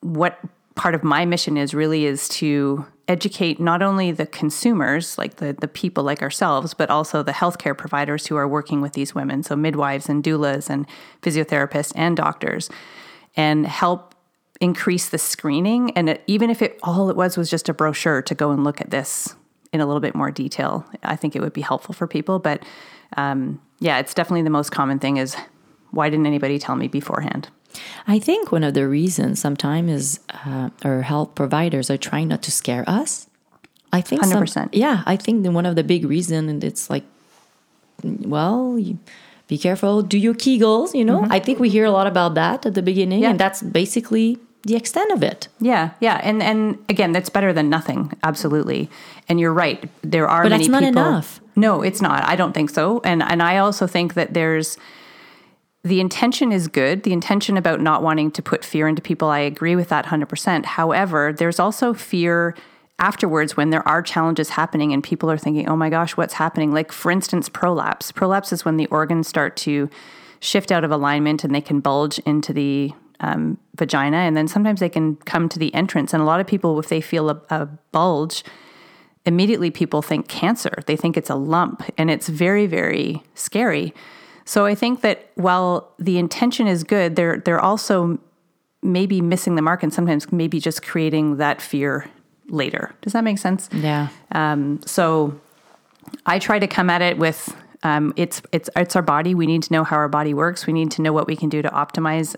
what 0.01 0.39
part 0.75 0.95
of 0.95 1.03
my 1.03 1.25
mission 1.25 1.57
is 1.57 1.73
really 1.73 2.05
is 2.05 2.27
to 2.29 2.85
educate 3.07 3.59
not 3.59 3.81
only 3.81 4.11
the 4.11 4.25
consumers, 4.25 5.17
like 5.17 5.37
the, 5.37 5.53
the 5.53 5.67
people 5.67 6.03
like 6.03 6.21
ourselves, 6.21 6.73
but 6.73 6.89
also 6.89 7.23
the 7.23 7.31
healthcare 7.31 7.77
providers 7.77 8.27
who 8.27 8.35
are 8.35 8.47
working 8.47 8.81
with 8.81 8.93
these 8.93 9.15
women, 9.15 9.43
so 9.43 9.55
midwives 9.55 10.09
and 10.09 10.23
doulas 10.23 10.69
and 10.69 10.85
physiotherapists 11.21 11.93
and 11.95 12.17
doctors, 12.17 12.69
and 13.35 13.65
help 13.65 14.13
increase 14.59 15.09
the 15.09 15.17
screening. 15.17 15.91
And 15.91 16.09
it, 16.09 16.23
even 16.27 16.49
if 16.49 16.61
it 16.61 16.79
all 16.83 17.09
it 17.09 17.15
was 17.15 17.37
was 17.37 17.49
just 17.49 17.69
a 17.69 17.73
brochure 17.73 18.21
to 18.21 18.35
go 18.35 18.51
and 18.51 18.63
look 18.63 18.81
at 18.81 18.89
this 18.89 19.35
in 19.71 19.79
a 19.79 19.85
little 19.85 20.01
bit 20.01 20.15
more 20.15 20.31
detail, 20.31 20.85
I 21.03 21.15
think 21.15 21.35
it 21.35 21.41
would 21.41 21.53
be 21.53 21.61
helpful 21.61 21.93
for 21.93 22.07
people. 22.07 22.39
But 22.39 22.63
um, 23.15 23.61
yeah, 23.79 23.99
it's 23.99 24.13
definitely 24.13 24.43
the 24.43 24.49
most 24.49 24.71
common 24.71 24.99
thing 24.99 25.17
is 25.17 25.35
why 25.91 26.09
didn't 26.09 26.25
anybody 26.25 26.59
tell 26.59 26.75
me 26.75 26.87
beforehand? 26.87 27.49
I 28.07 28.19
think 28.19 28.51
one 28.51 28.63
of 28.63 28.73
the 28.73 28.87
reasons 28.87 29.39
sometimes 29.39 29.91
is 29.91 30.19
uh, 30.29 30.69
our 30.83 31.01
health 31.01 31.35
providers 31.35 31.89
are 31.89 31.97
trying 31.97 32.27
not 32.29 32.41
to 32.43 32.51
scare 32.51 32.83
us. 32.87 33.27
I 33.93 34.01
think 34.01 34.21
100%. 34.21 34.49
Some, 34.49 34.69
yeah, 34.73 35.03
I 35.05 35.15
think 35.15 35.45
one 35.47 35.65
of 35.65 35.75
the 35.75 35.83
big 35.83 36.05
reasons, 36.05 36.49
and 36.49 36.63
it's 36.63 36.89
like, 36.89 37.03
well, 38.03 38.77
you, 38.77 38.99
be 39.47 39.57
careful, 39.57 40.01
do 40.01 40.17
your 40.17 40.33
Kegels, 40.33 40.93
you 40.93 41.05
know? 41.05 41.21
Mm-hmm. 41.21 41.31
I 41.31 41.39
think 41.39 41.59
we 41.59 41.69
hear 41.69 41.85
a 41.85 41.91
lot 41.91 42.07
about 42.07 42.35
that 42.35 42.65
at 42.65 42.73
the 42.73 42.81
beginning, 42.81 43.21
yeah. 43.21 43.29
and 43.29 43.39
that's 43.39 43.61
basically 43.61 44.37
the 44.63 44.75
extent 44.75 45.11
of 45.11 45.23
it. 45.23 45.47
Yeah, 45.59 45.91
yeah, 46.01 46.19
and 46.23 46.43
and 46.43 46.77
again, 46.89 47.13
that's 47.13 47.29
better 47.29 47.53
than 47.53 47.69
nothing, 47.69 48.11
absolutely. 48.23 48.89
And 49.29 49.39
you're 49.39 49.53
right, 49.53 49.89
there 50.01 50.27
are 50.27 50.43
but 50.43 50.49
many 50.49 50.63
that's 50.63 50.71
not 50.71 50.83
people. 50.83 51.01
enough. 51.01 51.39
No, 51.55 51.81
it's 51.81 52.01
not. 52.01 52.23
I 52.25 52.35
don't 52.35 52.53
think 52.53 52.69
so, 52.69 53.01
and 53.03 53.23
and 53.23 53.41
I 53.41 53.57
also 53.57 53.87
think 53.87 54.15
that 54.15 54.33
there's 54.33 54.77
the 55.87 55.99
intention 55.99 56.51
is 56.51 56.67
good. 56.67 57.03
The 57.03 57.13
intention 57.13 57.57
about 57.57 57.81
not 57.81 58.03
wanting 58.03 58.31
to 58.31 58.41
put 58.41 58.63
fear 58.63 58.87
into 58.87 59.01
people, 59.01 59.29
I 59.29 59.39
agree 59.39 59.75
with 59.75 59.89
that 59.89 60.05
100%. 60.05 60.65
However, 60.65 61.33
there's 61.33 61.59
also 61.59 61.93
fear 61.93 62.55
afterwards 62.99 63.55
when 63.55 63.69
there 63.69 63.87
are 63.87 64.01
challenges 64.01 64.49
happening 64.49 64.91
and 64.91 65.03
people 65.03 65.29
are 65.29 65.37
thinking, 65.37 65.69
oh 65.69 65.75
my 65.75 65.89
gosh, 65.89 66.17
what's 66.17 66.33
happening? 66.33 66.71
Like, 66.71 66.91
for 66.91 67.11
instance, 67.11 67.47
prolapse. 67.47 68.11
Prolapse 68.11 68.51
is 68.51 68.65
when 68.65 68.77
the 68.77 68.87
organs 68.87 69.27
start 69.27 69.55
to 69.57 69.89
shift 70.39 70.71
out 70.71 70.83
of 70.83 70.91
alignment 70.91 71.43
and 71.43 71.53
they 71.53 71.61
can 71.61 71.79
bulge 71.79 72.19
into 72.19 72.53
the 72.53 72.93
um, 73.19 73.57
vagina. 73.75 74.17
And 74.17 74.35
then 74.35 74.47
sometimes 74.47 74.79
they 74.79 74.89
can 74.89 75.15
come 75.17 75.49
to 75.49 75.59
the 75.59 75.73
entrance. 75.73 76.13
And 76.13 76.21
a 76.21 76.25
lot 76.25 76.39
of 76.39 76.47
people, 76.47 76.79
if 76.79 76.89
they 76.89 77.01
feel 77.01 77.29
a, 77.29 77.41
a 77.49 77.65
bulge, 77.91 78.43
immediately 79.25 79.71
people 79.71 80.01
think 80.01 80.27
cancer. 80.27 80.83
They 80.85 80.95
think 80.95 81.17
it's 81.17 81.29
a 81.29 81.35
lump. 81.35 81.83
And 81.97 82.09
it's 82.09 82.29
very, 82.29 82.65
very 82.65 83.23
scary. 83.35 83.93
So 84.47 84.65
I 84.65 84.75
think 84.75 85.01
that 85.01 85.29
while 85.35 85.91
the 85.99 86.17
intention 86.17 86.67
is 86.67 86.85
good, 86.85 87.17
they're 87.17 87.39
they're 87.39 87.59
also 87.59 88.17
maybe 88.81 89.19
missing 89.21 89.55
the 89.55 89.61
mark 89.61 89.83
and 89.83 89.93
sometimes 89.93 90.31
maybe 90.31 90.59
just 90.61 90.81
creating 90.81 91.37
that 91.37 91.61
fear 91.61 92.09
later. 92.47 92.95
Does 93.01 93.11
that 93.11 93.25
make 93.25 93.39
sense? 93.39 93.69
Yeah. 93.73 94.07
Um, 94.31 94.79
so 94.85 95.37
I 96.25 96.39
try 96.39 96.59
to 96.59 96.67
come 96.67 96.89
at 96.89 97.01
it 97.01 97.17
with 97.17 97.53
um, 97.83 98.13
it's 98.15 98.41
it's 98.53 98.69
it's 98.77 98.95
our 98.95 99.01
body. 99.01 99.35
We 99.35 99.47
need 99.47 99.63
to 99.63 99.73
know 99.73 99.83
how 99.83 99.97
our 99.97 100.07
body 100.07 100.33
works. 100.33 100.65
We 100.65 100.71
need 100.71 100.91
to 100.91 101.01
know 101.01 101.11
what 101.11 101.27
we 101.27 101.35
can 101.35 101.49
do 101.49 101.61
to 101.61 101.69
optimize 101.69 102.33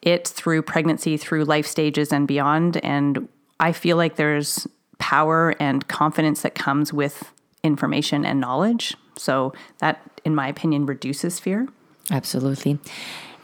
it 0.00 0.26
through 0.26 0.62
pregnancy, 0.62 1.18
through 1.18 1.44
life 1.44 1.66
stages, 1.66 2.12
and 2.12 2.26
beyond. 2.26 2.78
And 2.78 3.28
I 3.60 3.72
feel 3.72 3.98
like 3.98 4.16
there's 4.16 4.66
power 4.98 5.54
and 5.60 5.86
confidence 5.86 6.40
that 6.42 6.54
comes 6.54 6.94
with 6.94 7.30
information 7.62 8.24
and 8.24 8.40
knowledge. 8.40 8.96
So 9.16 9.52
that, 9.78 10.00
in 10.24 10.34
my 10.34 10.48
opinion, 10.48 10.86
reduces 10.86 11.38
fear. 11.38 11.68
Absolutely. 12.10 12.78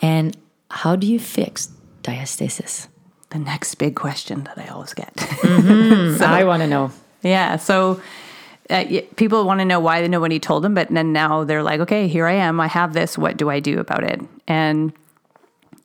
And 0.03 0.37
how 0.71 0.97
do 0.97 1.07
you 1.07 1.19
fix 1.19 1.71
diastasis? 2.03 2.89
The 3.31 3.39
next 3.39 3.75
big 3.77 3.95
question 3.95 4.45
that 4.45 4.59
I 4.59 4.69
always 4.69 4.95
get. 4.95 5.13
I 5.45 6.45
want 6.45 6.63
to 6.63 6.67
know. 6.67 6.91
Yeah. 7.23 7.57
So 7.57 8.01
uh, 8.71 8.85
people 9.17 9.45
want 9.45 9.61
to 9.61 9.65
know 9.65 9.81
why 9.81 10.01
they 10.01 10.09
nobody 10.09 10.39
told 10.39 10.63
them, 10.65 10.75
but 10.75 10.89
then 10.89 11.13
now 11.13 11.45
they're 11.45 11.63
like, 11.63 11.81
okay, 11.81 12.09
here 12.09 12.27
I 12.27 12.35
am. 12.35 12.61
I 12.61 12.69
have 12.69 12.95
this. 12.95 13.19
What 13.19 13.37
do 13.37 13.51
I 13.51 13.61
do 13.61 13.81
about 13.81 14.05
it? 14.05 14.21
And 14.47 14.93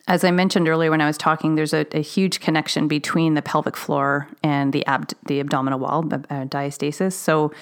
as 0.08 0.24
I 0.24 0.32
mentioned 0.32 0.68
earlier 0.68 0.92
when 0.92 1.02
I 1.02 1.06
was 1.06 1.18
talking, 1.18 1.56
there's 1.56 1.74
a, 1.74 1.86
a 1.96 2.02
huge 2.02 2.40
connection 2.42 2.88
between 2.88 3.36
the 3.36 3.42
pelvic 3.42 3.78
floor 3.78 4.28
and 4.44 4.74
the 4.74 4.86
ab- 4.86 5.14
the 5.26 5.40
abdominal 5.40 5.80
wall, 5.80 6.00
uh, 6.00 6.46
diastasis. 6.46 7.14
So 7.14 7.54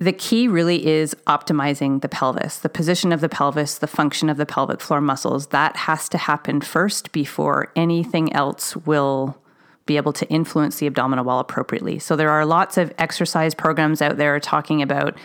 the 0.00 0.12
key 0.12 0.48
really 0.48 0.86
is 0.86 1.14
optimizing 1.26 2.02
the 2.02 2.08
pelvis, 2.08 2.58
the 2.58 2.68
position 2.68 3.12
of 3.12 3.20
the 3.20 3.28
pelvis, 3.28 3.78
the 3.78 3.86
function 3.86 4.28
of 4.28 4.36
the 4.36 4.46
pelvic 4.46 4.80
floor 4.80 5.00
muscles. 5.00 5.48
That 5.48 5.76
has 5.76 6.08
to 6.10 6.18
happen 6.18 6.60
first 6.60 7.12
before 7.12 7.72
anything 7.76 8.32
else 8.32 8.76
will 8.76 9.38
be 9.86 9.96
able 9.96 10.12
to 10.14 10.26
influence 10.28 10.78
the 10.78 10.86
abdominal 10.86 11.24
wall 11.24 11.40
appropriately. 11.40 11.98
So 11.98 12.16
there 12.16 12.30
are 12.30 12.44
lots 12.44 12.76
of 12.76 12.92
exercise 12.98 13.54
programs 13.54 14.00
out 14.02 14.16
there 14.16 14.40
talking 14.40 14.82
about 14.82 15.16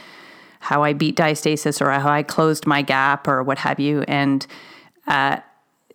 how 0.60 0.84
I 0.84 0.94
beat 0.94 1.16
diastasis 1.16 1.82
or 1.82 1.90
how 1.92 2.10
I 2.10 2.24
closed 2.24 2.68
my 2.68 2.82
gap 2.82 3.28
or 3.28 3.42
what 3.42 3.60
have 3.60 3.80
you. 3.80 4.04
And 4.08 4.46
uh, 5.08 5.38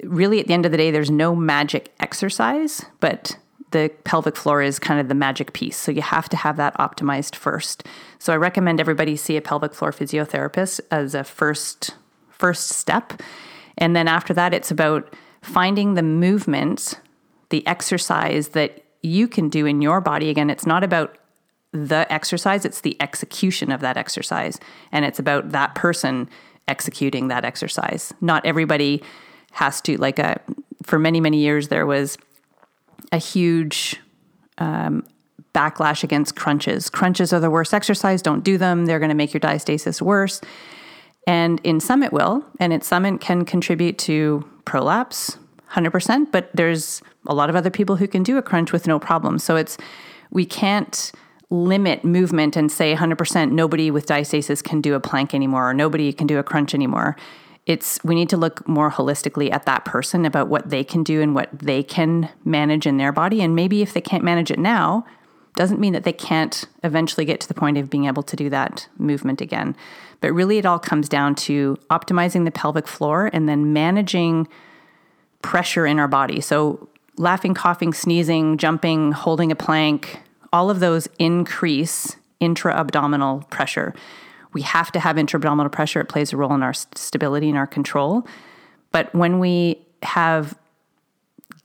really, 0.03 0.41
at 0.41 0.47
the 0.47 0.55
end 0.55 0.65
of 0.67 0.73
the 0.73 0.79
day, 0.79 0.91
there's 0.91 1.11
no 1.11 1.37
magic 1.37 1.93
exercise, 2.01 2.85
but 3.01 3.37
the 3.75 3.91
pelvic 4.05 4.37
floor 4.37 4.63
is 4.63 4.79
kind 4.79 5.01
of 5.01 5.09
the 5.09 5.17
magic 5.17 5.53
piece. 5.53 5.77
So 5.77 5.91
you 5.91 6.01
have 6.01 6.29
to 6.29 6.37
have 6.37 6.57
that 6.59 6.79
optimized 6.79 7.35
first. 7.35 7.85
So 8.21 8.33
I 8.33 8.37
recommend 8.37 8.81
everybody 8.81 9.17
see 9.17 9.37
a 9.37 9.43
pelvic 9.43 9.75
floor 9.75 9.91
physiotherapist 9.91 10.81
as 10.93 11.15
a 11.15 11.25
first 11.25 11.97
first 12.31 12.69
step. 12.69 13.21
And 13.77 13.97
then 13.97 14.07
after 14.07 14.33
that 14.33 14.55
it's 14.55 14.71
about 14.71 15.13
finding 15.43 15.95
the 15.95 16.05
movement, 16.05 17.01
the 17.51 17.67
exercise 17.67 18.51
that 18.51 18.85
you 19.03 19.27
can 19.27 19.49
do 19.49 19.67
in 19.67 19.83
your 19.83 20.01
body. 20.01 20.31
Again, 20.31 20.51
it's 20.51 20.67
not 20.67 20.85
about 20.85 21.19
the 21.73 22.07
exercise, 22.13 22.65
it's 22.65 22.83
the 22.83 22.97
execution 23.01 23.73
of 23.73 23.81
that 23.81 23.97
exercise. 23.97 24.61
And 24.93 25.05
it's 25.05 25.19
about 25.19 25.51
that 25.51 25.75
person 25.75 26.29
executing 26.69 27.27
that 27.27 27.45
exercise. 27.45 28.15
Not 28.21 28.47
everybody 28.47 29.03
has 29.51 29.81
to 29.81 29.97
like 29.97 30.21
a 30.21 30.41
for 30.85 30.99
many 30.99 31.21
many 31.21 31.39
years 31.39 31.69
there 31.69 31.87
was 31.87 32.19
a 33.15 33.19
huge 33.19 34.01
um, 34.59 35.07
backlash 35.55 36.03
against 36.03 36.35
crunches. 36.35 36.91
Crunches 36.91 37.33
are 37.33 37.39
the 37.39 37.49
worst 37.49 37.73
exercise. 37.73 38.21
Don't 38.21 38.43
do 38.43 38.59
them. 38.59 38.87
They're 38.87 38.99
going 38.99 39.11
to 39.11 39.15
make 39.15 39.33
your 39.33 39.41
diastasis 39.41 40.03
worse. 40.03 40.41
And 41.27 41.61
in 41.63 41.79
some 41.79 42.03
it 42.03 42.13
will, 42.13 42.45
and 42.59 42.73
in 42.73 42.81
some 42.81 43.07
it 43.07 43.21
can 43.21 43.45
contribute 43.45 43.99
to 43.99 44.45
prolapse, 44.65 45.39
100%. 45.71 46.33
But 46.33 46.51
there's 46.55 47.03
a 47.27 47.35
lot 47.35 47.49
of 47.49 47.57
other 47.57 47.71
people 47.71 47.97
who 47.97 48.09
can 48.09 48.25
do 48.25 48.37
a 48.37 48.43
crunch 48.43 48.73
with 48.73 48.89
no 48.89 48.99
problem. 48.99 49.39
So 49.39 49.55
it's 49.55 49.79
we 50.31 50.45
can't 50.45 51.13
limit 51.51 52.05
movement 52.05 52.57
and 52.57 52.71
say 52.71 52.97
100% 52.97 53.53
nobody 53.53 53.93
with 53.93 54.07
diastasis 54.07 54.63
can 54.63 54.81
do 54.81 54.95
a 54.95 55.01
plank 55.01 55.35
anymore 55.35 55.71
or 55.71 55.75
nobody 55.75 56.13
can 56.13 56.27
do 56.27 56.39
a 56.39 56.43
crunch 56.43 56.75
anymore 56.75 57.17
it's 57.67 57.99
we 58.05 58.15
need 58.15 58.29
to 58.29 58.37
look 58.37 58.67
more 58.69 58.91
holistically 58.91 59.51
at 59.51 59.65
that 59.67 59.85
person 59.85 60.27
about 60.27 60.49
what 60.49 60.69
they 60.69 60.85
can 60.85 61.03
do 61.03 61.23
and 61.23 61.35
what 61.35 61.49
they 61.59 61.83
can 61.83 62.29
manage 62.45 62.87
in 62.87 62.99
their 62.99 63.13
body. 63.13 63.41
And 63.43 63.55
maybe 63.55 63.81
if 63.81 63.95
they 63.95 64.01
can't 64.01 64.25
manage 64.25 64.51
it 64.51 64.59
now 64.59 65.07
doesn't 65.57 65.81
mean 65.81 65.93
that 65.93 66.05
they 66.05 66.13
can't 66.13 66.65
eventually 66.83 67.25
get 67.25 67.41
to 67.41 67.49
the 67.49 67.55
point 67.55 67.79
of 67.79 67.89
being 67.89 68.07
able 68.07 68.25
to 68.25 68.37
do 68.37 68.51
that 68.51 68.89
movement 68.99 69.41
again. 69.41 69.77
But 70.21 70.33
really 70.33 70.59
it 70.59 70.67
all 70.67 70.79
comes 70.79 71.09
down 71.09 71.37
to 71.37 71.79
optimizing 71.91 72.45
the 72.45 72.51
pelvic 72.51 72.89
floor 72.89 73.31
and 73.33 73.49
then 73.49 73.73
managing 73.73 74.49
pressure 75.43 75.87
in 75.87 75.99
our 75.99 76.09
body. 76.09 76.41
So 76.41 76.89
laughing 77.17 77.55
coughing 77.55 77.93
sneezing 77.93 78.59
jumping 78.59 79.13
holding 79.13 79.53
a 79.53 79.57
plank 79.57 80.21
all 80.53 80.71
of 80.71 80.81
those 80.81 81.09
increase 81.19 82.17
intra 82.41 82.75
abdominal 82.75 83.41
pressure 83.51 83.95
we 84.55 84.63
have 84.63 84.91
to 84.93 85.01
have 85.01 85.19
intra-abdominal 85.19 85.71
pressure. 85.71 86.01
It 86.01 86.09
plays 86.09 86.33
a 86.33 86.37
role 86.37 86.55
in 86.55 86.63
our 86.63 86.73
stability 86.73 87.49
and 87.49 87.59
our 87.59 87.67
control. 87.67 88.27
But 88.93 89.15
when 89.15 89.41
we 89.41 89.85
have 90.03 90.57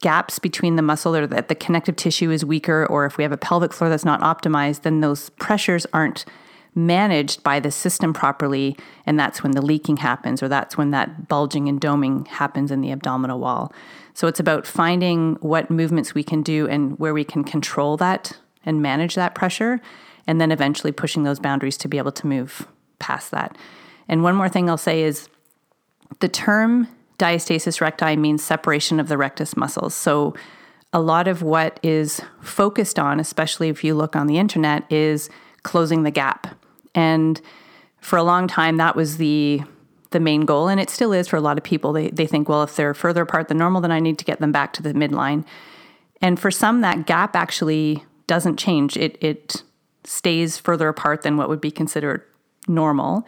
gaps 0.01 0.39
between 0.39 0.75
the 0.75 0.81
muscle 0.81 1.15
or 1.15 1.27
that 1.27 1.47
the 1.49 1.55
connective 1.55 1.95
tissue 1.95 2.31
is 2.31 2.43
weaker, 2.43 2.85
or 2.85 3.05
if 3.05 3.17
we 3.17 3.23
have 3.23 3.31
a 3.31 3.37
pelvic 3.37 3.73
floor 3.73 3.89
that's 3.89 4.05
not 4.05 4.21
optimized, 4.21 4.81
then 4.81 5.01
those 5.01 5.29
pressures 5.31 5.85
aren't 5.93 6.25
managed 6.73 7.43
by 7.43 7.59
the 7.59 7.71
system 7.71 8.13
properly. 8.13 8.77
And 9.05 9.19
that's 9.19 9.43
when 9.43 9.51
the 9.51 9.61
leaking 9.61 9.97
happens, 9.97 10.41
or 10.41 10.47
that's 10.47 10.77
when 10.77 10.91
that 10.91 11.27
bulging 11.27 11.67
and 11.67 11.81
doming 11.81 12.27
happens 12.27 12.71
in 12.71 12.81
the 12.81 12.91
abdominal 12.91 13.39
wall. 13.39 13.73
So 14.13 14.27
it's 14.27 14.39
about 14.39 14.65
finding 14.65 15.35
what 15.41 15.69
movements 15.69 16.13
we 16.13 16.23
can 16.23 16.41
do 16.41 16.67
and 16.67 16.97
where 16.97 17.13
we 17.13 17.23
can 17.23 17.43
control 17.43 17.97
that 17.97 18.37
and 18.65 18.81
manage 18.81 19.15
that 19.15 19.35
pressure, 19.35 19.81
and 20.27 20.39
then 20.39 20.51
eventually 20.51 20.91
pushing 20.91 21.23
those 21.23 21.39
boundaries 21.39 21.77
to 21.77 21.87
be 21.87 21.97
able 21.97 22.11
to 22.11 22.27
move 22.27 22.67
past 22.99 23.31
that. 23.31 23.57
And 24.07 24.23
one 24.23 24.35
more 24.35 24.49
thing 24.49 24.69
I'll 24.69 24.77
say 24.77 25.03
is 25.03 25.29
the 26.19 26.29
term 26.29 26.87
diastasis 27.17 27.81
recti 27.81 28.15
means 28.15 28.43
separation 28.43 28.99
of 28.99 29.07
the 29.07 29.17
rectus 29.17 29.55
muscles. 29.55 29.93
So 29.93 30.33
a 30.91 30.99
lot 30.99 31.27
of 31.27 31.43
what 31.43 31.79
is 31.83 32.21
focused 32.41 32.97
on, 32.97 33.19
especially 33.19 33.69
if 33.69 33.83
you 33.83 33.93
look 33.93 34.15
on 34.15 34.27
the 34.27 34.39
internet, 34.39 34.91
is 34.91 35.29
closing 35.63 36.03
the 36.03 36.11
gap. 36.11 36.47
And 36.95 37.39
for 38.01 38.17
a 38.17 38.23
long 38.23 38.47
time, 38.47 38.77
that 38.77 38.95
was 38.95 39.17
the 39.17 39.61
the 40.11 40.19
main 40.19 40.41
goal, 40.41 40.67
and 40.67 40.79
it 40.79 40.89
still 40.89 41.13
is 41.13 41.27
for 41.27 41.37
a 41.37 41.41
lot 41.41 41.59
of 41.59 41.63
people. 41.63 41.93
They 41.93 42.09
they 42.09 42.25
think, 42.25 42.49
well, 42.49 42.63
if 42.63 42.75
they're 42.75 42.95
further 42.95 43.21
apart 43.21 43.47
than 43.47 43.59
normal, 43.59 43.81
then 43.81 43.91
I 43.91 43.99
need 43.99 44.17
to 44.17 44.25
get 44.25 44.39
them 44.39 44.51
back 44.51 44.73
to 44.73 44.81
the 44.81 44.93
midline. 44.93 45.45
And 46.21 46.39
for 46.39 46.49
some, 46.49 46.81
that 46.81 47.05
gap 47.05 47.35
actually 47.35 48.03
doesn't 48.25 48.57
change. 48.57 48.97
It 48.97 49.17
it 49.21 49.63
stays 50.03 50.57
further 50.57 50.87
apart 50.87 51.21
than 51.21 51.37
what 51.37 51.49
would 51.49 51.61
be 51.61 51.69
considered 51.69 52.23
normal, 52.67 53.27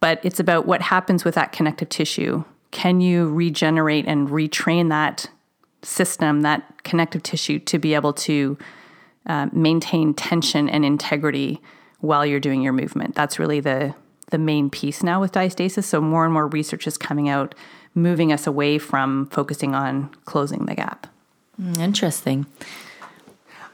but 0.00 0.20
it's 0.22 0.40
about 0.40 0.66
what 0.66 0.82
happens 0.82 1.24
with 1.24 1.34
that 1.34 1.52
connective 1.52 1.88
tissue. 1.88 2.44
Can 2.70 3.00
you 3.00 3.32
regenerate 3.32 4.06
and 4.06 4.28
retrain 4.28 4.88
that 4.90 5.26
system, 5.82 6.42
that 6.42 6.82
connective 6.82 7.22
tissue, 7.22 7.58
to 7.60 7.78
be 7.78 7.94
able 7.94 8.12
to 8.12 8.58
uh, 9.26 9.48
maintain 9.52 10.12
tension 10.14 10.68
and 10.68 10.84
integrity 10.84 11.60
while 12.00 12.26
you're 12.26 12.40
doing 12.40 12.62
your 12.62 12.72
movement? 12.72 13.14
That's 13.14 13.38
really 13.38 13.60
the 13.60 13.94
the 14.30 14.38
main 14.38 14.70
piece 14.70 15.02
now 15.02 15.20
with 15.20 15.32
diastasis. 15.32 15.84
So 15.84 16.00
more 16.00 16.24
and 16.24 16.32
more 16.32 16.48
research 16.48 16.86
is 16.86 16.96
coming 16.96 17.28
out, 17.28 17.54
moving 17.94 18.32
us 18.32 18.46
away 18.46 18.78
from 18.78 19.26
focusing 19.26 19.74
on 19.74 20.08
closing 20.24 20.64
the 20.66 20.74
gap. 20.74 21.06
Interesting. 21.78 22.46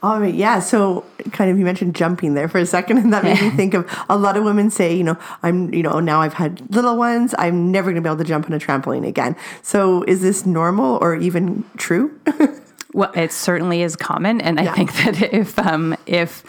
All 0.02 0.18
right, 0.18 0.34
yeah. 0.34 0.60
So, 0.60 1.04
kind 1.32 1.50
of, 1.50 1.58
you 1.58 1.64
mentioned 1.64 1.94
jumping 1.94 2.32
there 2.32 2.48
for 2.48 2.58
a 2.58 2.64
second, 2.64 2.98
and 2.98 3.12
that 3.12 3.22
made 3.22 3.40
me 3.40 3.50
think 3.50 3.74
of 3.74 3.90
a 4.08 4.16
lot 4.16 4.36
of 4.36 4.44
women 4.44 4.70
say, 4.70 4.96
you 4.96 5.04
know, 5.04 5.18
I'm, 5.42 5.72
you 5.74 5.82
know, 5.82 6.00
now 6.00 6.22
I've 6.22 6.32
had 6.32 6.74
little 6.74 6.96
ones, 6.96 7.34
I'm 7.38 7.70
never 7.70 7.90
going 7.90 7.96
to 7.96 8.00
be 8.00 8.08
able 8.08 8.18
to 8.18 8.24
jump 8.24 8.46
on 8.46 8.54
a 8.54 8.58
trampoline 8.58 9.06
again. 9.06 9.36
So, 9.62 10.02
is 10.04 10.22
this 10.22 10.46
normal 10.46 10.96
or 11.02 11.16
even 11.16 11.64
true? 11.76 12.18
well, 12.94 13.12
it 13.14 13.30
certainly 13.30 13.82
is 13.82 13.94
common, 13.94 14.40
and 14.40 14.58
I 14.58 14.64
yeah. 14.64 14.74
think 14.74 14.92
that 15.04 15.34
if, 15.34 15.58
um, 15.58 15.94
if, 16.06 16.44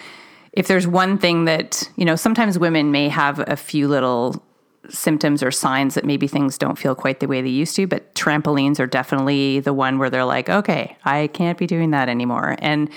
if 0.54 0.68
there's 0.68 0.88
one 0.88 1.18
thing 1.18 1.44
that 1.46 1.90
you 1.98 2.06
know, 2.06 2.16
sometimes 2.16 2.58
women 2.58 2.92
may 2.92 3.10
have 3.10 3.44
a 3.50 3.58
few 3.58 3.90
little 3.90 4.42
symptoms 4.90 5.44
or 5.44 5.52
signs 5.52 5.96
that 5.96 6.06
maybe 6.06 6.28
things 6.28 6.58
don't 6.58 6.78
feel 6.78 6.96
quite 6.96 7.20
the 7.20 7.28
way 7.28 7.42
they 7.42 7.50
used 7.50 7.76
to, 7.76 7.86
but 7.86 8.16
trampolines 8.16 8.80
are 8.80 8.88
definitely 8.88 9.60
the 9.60 9.74
one 9.74 10.00
where 10.00 10.10
they're 10.10 10.26
like, 10.26 10.50
okay, 10.50 10.98
I 11.04 11.28
can't 11.28 11.58
be 11.58 11.68
doing 11.68 11.92
that 11.92 12.08
anymore, 12.08 12.56
and 12.60 12.90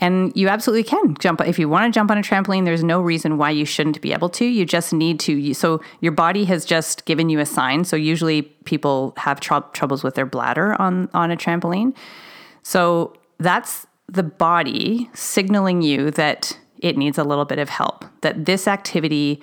and 0.00 0.32
you 0.34 0.48
absolutely 0.48 0.82
can 0.82 1.16
jump. 1.20 1.40
If 1.40 1.58
you 1.58 1.68
want 1.68 1.92
to 1.92 1.96
jump 1.96 2.10
on 2.10 2.18
a 2.18 2.22
trampoline, 2.22 2.64
there's 2.64 2.82
no 2.82 3.00
reason 3.00 3.38
why 3.38 3.50
you 3.50 3.64
shouldn't 3.64 4.00
be 4.00 4.12
able 4.12 4.28
to. 4.30 4.44
You 4.44 4.64
just 4.64 4.92
need 4.92 5.20
to. 5.20 5.54
So 5.54 5.80
your 6.00 6.12
body 6.12 6.44
has 6.46 6.64
just 6.64 7.04
given 7.04 7.28
you 7.28 7.38
a 7.38 7.46
sign. 7.46 7.84
So 7.84 7.94
usually 7.94 8.42
people 8.42 9.14
have 9.16 9.38
tr- 9.38 9.58
troubles 9.72 10.02
with 10.02 10.16
their 10.16 10.26
bladder 10.26 10.80
on, 10.80 11.08
on 11.14 11.30
a 11.30 11.36
trampoline. 11.36 11.94
So 12.62 13.16
that's 13.38 13.86
the 14.08 14.24
body 14.24 15.08
signaling 15.14 15.82
you 15.82 16.10
that 16.12 16.58
it 16.78 16.96
needs 16.96 17.16
a 17.16 17.24
little 17.24 17.44
bit 17.44 17.58
of 17.58 17.68
help, 17.68 18.04
that 18.22 18.46
this 18.46 18.66
activity 18.66 19.40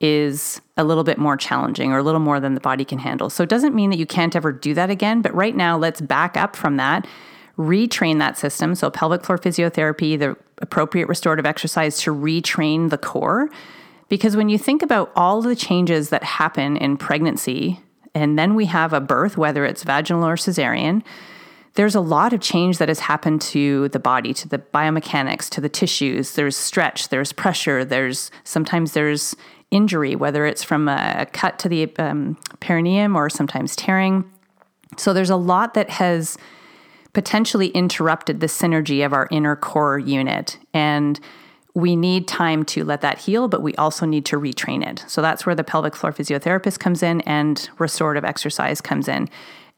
is 0.00 0.60
a 0.76 0.84
little 0.84 1.04
bit 1.04 1.18
more 1.18 1.36
challenging 1.36 1.92
or 1.92 1.98
a 1.98 2.02
little 2.02 2.20
more 2.20 2.40
than 2.40 2.54
the 2.54 2.60
body 2.60 2.84
can 2.84 2.98
handle. 2.98 3.30
So 3.30 3.42
it 3.42 3.48
doesn't 3.48 3.74
mean 3.74 3.90
that 3.90 3.98
you 3.98 4.06
can't 4.06 4.34
ever 4.34 4.52
do 4.52 4.74
that 4.74 4.90
again. 4.90 5.22
But 5.22 5.34
right 5.34 5.54
now, 5.54 5.76
let's 5.76 6.00
back 6.00 6.36
up 6.36 6.56
from 6.56 6.76
that 6.76 7.06
retrain 7.58 8.18
that 8.18 8.38
system. 8.38 8.74
So, 8.74 8.90
pelvic 8.90 9.24
floor 9.24 9.38
physiotherapy, 9.38 10.18
the 10.18 10.36
appropriate 10.58 11.08
restorative 11.08 11.46
exercise 11.46 12.00
to 12.02 12.14
retrain 12.14 12.90
the 12.90 12.98
core. 12.98 13.50
Because 14.08 14.36
when 14.36 14.48
you 14.48 14.58
think 14.58 14.82
about 14.82 15.10
all 15.16 15.40
the 15.40 15.56
changes 15.56 16.10
that 16.10 16.22
happen 16.22 16.76
in 16.76 16.96
pregnancy, 16.96 17.80
and 18.14 18.38
then 18.38 18.54
we 18.54 18.66
have 18.66 18.92
a 18.92 19.00
birth, 19.00 19.38
whether 19.38 19.64
it's 19.64 19.84
vaginal 19.84 20.26
or 20.26 20.36
cesarean, 20.36 21.02
there's 21.74 21.94
a 21.94 22.00
lot 22.00 22.34
of 22.34 22.40
change 22.40 22.78
that 22.78 22.88
has 22.88 23.00
happened 23.00 23.40
to 23.40 23.88
the 23.88 23.98
body, 23.98 24.34
to 24.34 24.48
the 24.48 24.58
biomechanics, 24.58 25.48
to 25.50 25.60
the 25.60 25.68
tissues. 25.68 26.34
There's 26.34 26.56
stretch, 26.56 27.08
there's 27.08 27.32
pressure, 27.32 27.84
there's 27.84 28.30
sometimes 28.44 28.92
there's 28.92 29.34
injury, 29.70 30.14
whether 30.14 30.44
it's 30.44 30.62
from 30.62 30.88
a 30.88 31.26
cut 31.32 31.58
to 31.60 31.68
the 31.68 31.90
um, 31.98 32.36
perineum 32.60 33.16
or 33.16 33.30
sometimes 33.30 33.74
tearing. 33.74 34.30
So 34.98 35.14
there's 35.14 35.30
a 35.30 35.36
lot 35.36 35.72
that 35.72 35.88
has 35.88 36.36
potentially 37.12 37.68
interrupted 37.68 38.40
the 38.40 38.46
synergy 38.46 39.04
of 39.04 39.12
our 39.12 39.28
inner 39.30 39.56
core 39.56 39.98
unit. 39.98 40.58
And 40.72 41.20
we 41.74 41.96
need 41.96 42.28
time 42.28 42.64
to 42.64 42.84
let 42.84 43.00
that 43.00 43.18
heal, 43.18 43.48
but 43.48 43.62
we 43.62 43.74
also 43.76 44.04
need 44.04 44.26
to 44.26 44.36
retrain 44.38 44.86
it. 44.86 45.04
So 45.08 45.22
that's 45.22 45.46
where 45.46 45.54
the 45.54 45.64
pelvic 45.64 45.96
floor 45.96 46.12
physiotherapist 46.12 46.78
comes 46.78 47.02
in 47.02 47.22
and 47.22 47.68
restorative 47.78 48.24
exercise 48.24 48.80
comes 48.80 49.08
in. 49.08 49.28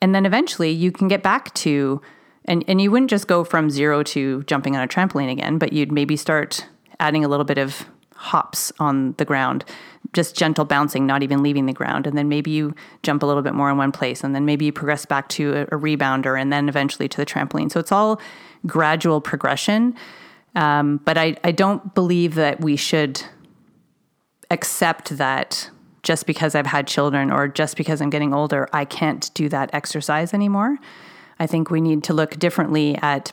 And 0.01 0.15
then 0.15 0.27
eventually 0.27 0.71
you 0.71 0.91
can 0.91 1.09
get 1.09 1.23
back 1.23 1.55
to, 1.55 2.03
and, 2.47 2.65
and 2.67 2.81
you 2.81 2.91
wouldn't 2.91 3.11
just 3.11 3.29
go 3.29 3.45
from 3.45 3.71
zero 3.71 4.03
to 4.03 4.43
jumping 4.45 4.77
on 4.77 4.83
a 4.83 4.89
trampoline 4.89 5.31
again, 5.31 5.59
but 5.59 5.73
you'd 5.73 5.93
maybe 5.93 6.17
start 6.17 6.67
adding 6.99 7.25
a 7.25 7.29
little 7.29 7.45
bit 7.45 7.59
of 7.59 7.87
hops 8.15 8.73
on 8.79 9.13
the 9.19 9.25
ground, 9.25 9.65
just 10.15 10.35
gentle 10.37 10.65
bouncing, 10.65 11.07
not 11.07 11.23
even 11.23 11.43
leaving 11.43 11.67
the 11.67 11.73
ground. 11.73 12.07
And 12.07 12.17
then 12.17 12.29
maybe 12.29 12.51
you 12.51 12.75
jump 13.03 13.23
a 13.23 13.27
little 13.27 13.43
bit 13.43 13.55
more 13.55 13.71
in 13.71 13.77
one 13.77 13.93
place, 13.93 14.25
and 14.25 14.35
then 14.35 14.47
maybe 14.47 14.65
you 14.65 14.73
progress 14.73 15.05
back 15.05 15.29
to 15.31 15.53
a, 15.55 15.63
a 15.63 15.79
rebounder, 15.79 16.41
and 16.41 16.53
then 16.53 16.69
eventually 16.69 17.09
to 17.09 17.17
the 17.19 17.27
trampoline. 17.27 17.71
So 17.71 17.81
it's 17.81 17.93
all 17.93 18.21
gradual 18.67 19.21
progression. 19.21 19.95
Um, 20.55 20.99
but 21.05 21.19
I, 21.19 21.37
I 21.45 21.51
don't 21.51 21.95
believe 21.95 22.37
that 22.37 22.61
we 22.61 22.77
should 22.77 23.23
accept 24.51 25.17
that 25.19 25.71
just 26.03 26.27
because 26.27 26.55
I've 26.55 26.67
had 26.67 26.87
children 26.87 27.31
or 27.31 27.49
just 27.49 27.77
because 27.77 28.01
I'm 28.01 28.11
getting 28.11 28.33
older, 28.33 28.69
I 28.73 28.85
can't 28.85 29.33
do 29.35 29.49
that 29.49 29.71
exercise 29.73 30.33
anymore. 30.33 30.79
I 31.39 31.47
think 31.47 31.71
we 31.71 31.81
need 31.81 32.05
to 32.05 32.15
look 32.15 32.39
differently 32.39 32.97
at 33.03 33.33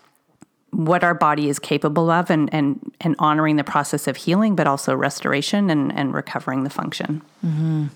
what 0.72 1.04
our 1.04 1.13
body 1.13 1.50
is 1.50 1.60
capable 1.60 2.10
of 2.10 2.30
and, 2.30 2.54
and, 2.54 2.94
and 3.01 3.16
honoring 3.20 3.58
the 3.58 3.63
process 3.63 4.08
of 4.08 4.16
healing, 4.16 4.56
but 4.56 4.68
also 4.68 4.96
restoration 4.96 5.70
and, 5.70 5.94
and 5.94 6.13
recovering 6.13 6.63
the 6.63 6.70
function. 6.70 7.22
Mm-hmm. 7.46 7.88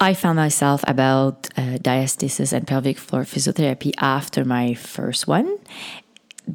I 0.00 0.12
found 0.12 0.36
myself 0.36 0.84
about 0.86 1.48
uh, 1.56 1.78
diastasis 1.78 2.52
and 2.52 2.66
pelvic 2.66 2.98
floor 2.98 3.22
physiotherapy 3.22 3.92
after 3.98 4.44
my 4.44 4.74
first 4.74 5.26
one. 5.26 5.58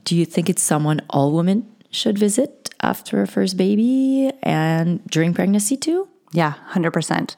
Do 0.03 0.15
you 0.15 0.25
think 0.25 0.49
it's 0.49 0.61
someone 0.61 1.01
all 1.09 1.31
women 1.31 1.67
should 1.89 2.17
visit 2.17 2.69
after 2.81 3.21
a 3.21 3.27
first 3.27 3.57
baby 3.57 4.31
and 4.43 5.03
during 5.07 5.33
pregnancy 5.33 5.77
too? 5.77 6.07
Yeah, 6.31 6.53
100%. 6.73 7.35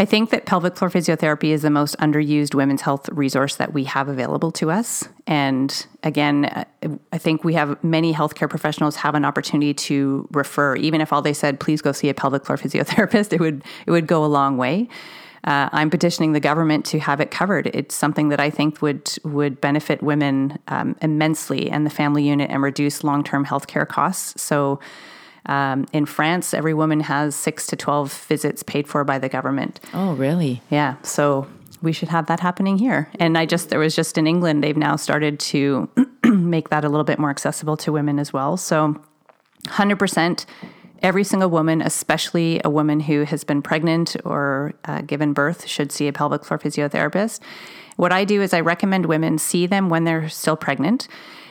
I 0.00 0.04
think 0.04 0.30
that 0.30 0.46
pelvic 0.46 0.76
floor 0.76 0.90
physiotherapy 0.90 1.48
is 1.48 1.62
the 1.62 1.70
most 1.70 1.98
underused 1.98 2.54
women's 2.54 2.82
health 2.82 3.08
resource 3.08 3.56
that 3.56 3.72
we 3.72 3.82
have 3.84 4.08
available 4.08 4.52
to 4.52 4.70
us. 4.70 5.08
And 5.26 5.86
again, 6.04 6.64
I 7.12 7.18
think 7.18 7.42
we 7.42 7.54
have 7.54 7.82
many 7.82 8.14
healthcare 8.14 8.48
professionals 8.48 8.94
have 8.96 9.16
an 9.16 9.24
opportunity 9.24 9.74
to 9.74 10.28
refer. 10.30 10.76
Even 10.76 11.00
if 11.00 11.12
all 11.12 11.20
they 11.20 11.32
said, 11.32 11.58
"Please 11.58 11.82
go 11.82 11.90
see 11.90 12.08
a 12.08 12.14
pelvic 12.14 12.46
floor 12.46 12.56
physiotherapist," 12.62 13.32
it 13.32 13.40
would 13.40 13.64
it 13.86 13.90
would 13.90 14.06
go 14.06 14.24
a 14.24 14.26
long 14.26 14.56
way. 14.56 14.88
Uh, 15.42 15.68
I'm 15.72 15.90
petitioning 15.90 16.32
the 16.32 16.40
government 16.40 16.84
to 16.86 17.00
have 17.00 17.20
it 17.20 17.32
covered. 17.32 17.66
It's 17.74 17.94
something 17.94 18.28
that 18.28 18.38
I 18.38 18.50
think 18.50 18.80
would 18.80 19.10
would 19.24 19.60
benefit 19.60 20.00
women 20.00 20.60
um, 20.68 20.94
immensely 21.02 21.70
and 21.70 21.84
the 21.84 21.90
family 21.90 22.22
unit 22.22 22.50
and 22.50 22.62
reduce 22.62 23.02
long 23.02 23.24
term 23.24 23.44
healthcare 23.44 23.86
costs. 23.86 24.40
So 24.40 24.78
um, 25.46 25.86
in 25.92 26.06
France, 26.06 26.52
every 26.52 26.74
woman 26.74 27.00
has 27.00 27.34
six 27.34 27.66
to 27.68 27.76
12 27.76 28.12
visits 28.24 28.62
paid 28.62 28.86
for 28.86 29.04
by 29.04 29.18
the 29.18 29.28
government. 29.28 29.80
Oh, 29.94 30.14
really? 30.14 30.62
Yeah. 30.70 30.96
So 31.02 31.46
we 31.80 31.92
should 31.92 32.08
have 32.08 32.26
that 32.26 32.40
happening 32.40 32.78
here. 32.78 33.10
And 33.18 33.38
I 33.38 33.46
just, 33.46 33.70
there 33.70 33.78
was 33.78 33.94
just 33.94 34.18
in 34.18 34.26
England, 34.26 34.62
they've 34.62 34.76
now 34.76 34.96
started 34.96 35.38
to 35.40 35.88
make 36.24 36.70
that 36.70 36.84
a 36.84 36.88
little 36.88 37.04
bit 37.04 37.18
more 37.18 37.30
accessible 37.30 37.76
to 37.78 37.92
women 37.92 38.18
as 38.18 38.32
well. 38.32 38.56
So 38.56 39.00
100%. 39.64 40.46
Every 41.00 41.22
single 41.22 41.48
woman, 41.48 41.80
especially 41.80 42.60
a 42.64 42.70
woman 42.70 42.98
who 42.98 43.22
has 43.22 43.44
been 43.44 43.62
pregnant 43.62 44.16
or 44.24 44.74
uh, 44.84 45.02
given 45.02 45.32
birth, 45.32 45.68
should 45.68 45.92
see 45.92 46.08
a 46.08 46.12
pelvic 46.12 46.44
floor 46.44 46.58
physiotherapist. 46.58 47.38
What 47.94 48.12
I 48.12 48.24
do 48.24 48.42
is 48.42 48.52
I 48.52 48.60
recommend 48.60 49.06
women 49.06 49.38
see 49.38 49.66
them 49.66 49.90
when 49.90 50.02
they're 50.02 50.28
still 50.28 50.56
pregnant 50.56 51.06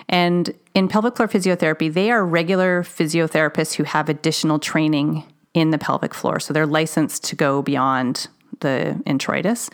and 0.09 0.53
in 0.73 0.87
pelvic 0.87 1.15
floor 1.15 1.27
physiotherapy, 1.27 1.91
they 1.91 2.11
are 2.11 2.25
regular 2.25 2.83
physiotherapists 2.83 3.75
who 3.75 3.83
have 3.83 4.09
additional 4.09 4.59
training 4.59 5.23
in 5.53 5.71
the 5.71 5.77
pelvic 5.77 6.13
floor. 6.13 6.39
So 6.39 6.53
they're 6.53 6.65
licensed 6.65 7.23
to 7.25 7.35
go 7.35 7.61
beyond 7.61 8.27
the 8.59 9.01
introitus, 9.05 9.69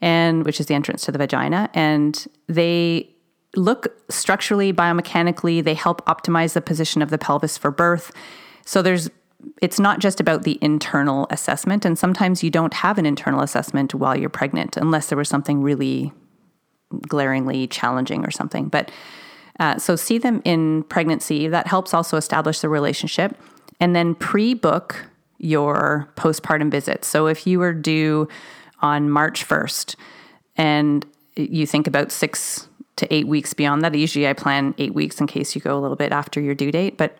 and 0.00 0.44
which 0.44 0.60
is 0.60 0.66
the 0.66 0.74
entrance 0.74 1.04
to 1.04 1.12
the 1.12 1.18
vagina. 1.18 1.70
And 1.74 2.26
they 2.48 3.08
look 3.54 3.94
structurally, 4.10 4.72
biomechanically, 4.72 5.62
they 5.62 5.74
help 5.74 6.04
optimize 6.06 6.54
the 6.54 6.60
position 6.60 7.02
of 7.02 7.10
the 7.10 7.18
pelvis 7.18 7.56
for 7.56 7.70
birth. 7.70 8.12
So 8.64 8.82
there's 8.82 9.10
it's 9.60 9.80
not 9.80 9.98
just 9.98 10.20
about 10.20 10.44
the 10.44 10.56
internal 10.60 11.26
assessment. 11.30 11.84
And 11.84 11.98
sometimes 11.98 12.44
you 12.44 12.50
don't 12.50 12.74
have 12.74 12.96
an 12.96 13.06
internal 13.06 13.40
assessment 13.40 13.92
while 13.92 14.16
you're 14.16 14.30
pregnant, 14.30 14.76
unless 14.76 15.08
there 15.08 15.18
was 15.18 15.28
something 15.28 15.62
really 15.62 16.12
glaringly 17.08 17.66
challenging 17.66 18.24
or 18.24 18.30
something. 18.30 18.68
But 18.68 18.92
uh, 19.60 19.78
so 19.78 19.96
see 19.96 20.18
them 20.18 20.42
in 20.44 20.84
pregnancy. 20.84 21.48
That 21.48 21.66
helps 21.66 21.94
also 21.94 22.16
establish 22.16 22.60
the 22.60 22.68
relationship. 22.68 23.36
And 23.80 23.94
then 23.94 24.14
pre 24.14 24.54
book 24.54 25.06
your 25.38 26.08
postpartum 26.16 26.70
visit. 26.70 27.04
So 27.04 27.26
if 27.26 27.46
you 27.46 27.58
were 27.58 27.72
due 27.72 28.28
on 28.80 29.10
March 29.10 29.46
1st 29.46 29.96
and 30.56 31.04
you 31.36 31.66
think 31.66 31.86
about 31.86 32.12
six 32.12 32.68
to 32.96 33.12
eight 33.12 33.26
weeks 33.26 33.52
beyond 33.52 33.82
that, 33.82 33.94
usually 33.94 34.28
I 34.28 34.34
plan 34.34 34.74
eight 34.78 34.94
weeks 34.94 35.20
in 35.20 35.26
case 35.26 35.54
you 35.54 35.60
go 35.60 35.76
a 35.76 35.80
little 35.80 35.96
bit 35.96 36.12
after 36.12 36.40
your 36.40 36.54
due 36.54 36.70
date. 36.70 36.96
But 36.96 37.18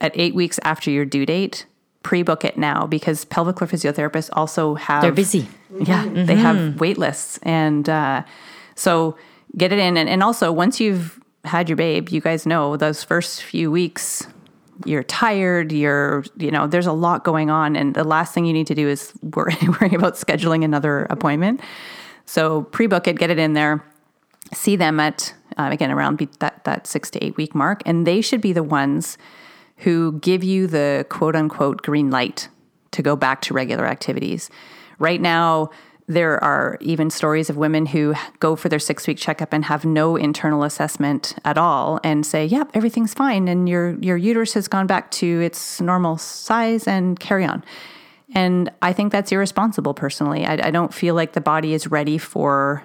at 0.00 0.12
eight 0.14 0.34
weeks 0.34 0.58
after 0.64 0.90
your 0.90 1.04
due 1.04 1.26
date, 1.26 1.66
pre-book 2.02 2.44
it 2.44 2.56
now 2.56 2.86
because 2.86 3.24
pelvic 3.26 3.58
floor 3.58 3.68
physiotherapists 3.68 4.30
also 4.32 4.74
have 4.74 5.02
they're 5.02 5.12
busy 5.12 5.46
yeah 5.82 6.04
mm-hmm. 6.04 6.24
they 6.24 6.34
have 6.34 6.80
wait 6.80 6.96
lists 6.96 7.38
and 7.42 7.90
uh, 7.90 8.22
so 8.74 9.18
get 9.56 9.70
it 9.70 9.78
in 9.78 9.98
and, 9.98 10.08
and 10.08 10.22
also 10.22 10.50
once 10.50 10.80
you've 10.80 11.19
had 11.44 11.68
your 11.68 11.76
babe, 11.76 12.10
you 12.10 12.20
guys 12.20 12.46
know 12.46 12.76
those 12.76 13.02
first 13.02 13.42
few 13.42 13.70
weeks 13.70 14.26
you're 14.84 15.02
tired, 15.02 15.72
you're, 15.72 16.24
you 16.38 16.50
know, 16.50 16.66
there's 16.66 16.86
a 16.86 16.92
lot 16.92 17.24
going 17.24 17.50
on. 17.50 17.76
And 17.76 17.94
the 17.94 18.04
last 18.04 18.32
thing 18.32 18.46
you 18.46 18.52
need 18.52 18.66
to 18.68 18.74
do 18.74 18.88
is 18.88 19.12
worry, 19.22 19.56
worry 19.80 19.94
about 19.94 20.14
scheduling 20.14 20.64
another 20.64 21.06
appointment. 21.10 21.60
So 22.26 22.62
pre 22.62 22.86
book 22.86 23.08
it, 23.08 23.18
get 23.18 23.30
it 23.30 23.38
in 23.38 23.54
there, 23.54 23.84
see 24.52 24.76
them 24.76 25.00
at, 25.00 25.34
uh, 25.56 25.68
again, 25.72 25.90
around 25.90 26.18
that, 26.38 26.64
that 26.64 26.86
six 26.86 27.10
to 27.10 27.24
eight 27.24 27.36
week 27.36 27.54
mark. 27.54 27.82
And 27.84 28.06
they 28.06 28.20
should 28.20 28.40
be 28.40 28.52
the 28.52 28.62
ones 28.62 29.18
who 29.78 30.18
give 30.20 30.44
you 30.44 30.66
the 30.66 31.06
quote 31.08 31.34
unquote 31.34 31.82
green 31.82 32.10
light 32.10 32.48
to 32.92 33.02
go 33.02 33.16
back 33.16 33.42
to 33.42 33.54
regular 33.54 33.86
activities. 33.86 34.50
Right 34.98 35.20
now, 35.20 35.70
there 36.06 36.42
are 36.42 36.76
even 36.80 37.10
stories 37.10 37.50
of 37.50 37.56
women 37.56 37.86
who 37.86 38.14
go 38.40 38.56
for 38.56 38.68
their 38.68 38.78
six 38.78 39.06
week 39.06 39.18
checkup 39.18 39.52
and 39.52 39.64
have 39.64 39.84
no 39.84 40.16
internal 40.16 40.64
assessment 40.64 41.34
at 41.44 41.56
all 41.56 42.00
and 42.02 42.26
say, 42.26 42.44
yep, 42.44 42.70
everything's 42.74 43.14
fine. 43.14 43.48
And 43.48 43.68
your, 43.68 43.98
your 44.00 44.16
uterus 44.16 44.54
has 44.54 44.68
gone 44.68 44.86
back 44.86 45.10
to 45.12 45.40
its 45.40 45.80
normal 45.80 46.18
size 46.18 46.86
and 46.86 47.18
carry 47.18 47.44
on. 47.44 47.64
And 48.34 48.70
I 48.82 48.92
think 48.92 49.12
that's 49.12 49.32
irresponsible 49.32 49.94
personally. 49.94 50.46
I, 50.46 50.68
I 50.68 50.70
don't 50.70 50.94
feel 50.94 51.14
like 51.14 51.32
the 51.32 51.40
body 51.40 51.74
is 51.74 51.88
ready 51.88 52.18
for 52.18 52.84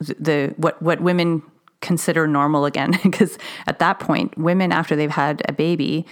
the 0.00 0.54
what, 0.56 0.80
what 0.82 1.00
women 1.00 1.42
consider 1.80 2.26
normal 2.26 2.64
again. 2.64 2.98
because 3.02 3.38
at 3.66 3.78
that 3.78 4.00
point, 4.00 4.36
women, 4.36 4.72
after 4.72 4.96
they've 4.96 5.10
had 5.10 5.42
a 5.48 5.52
baby, 5.52 6.06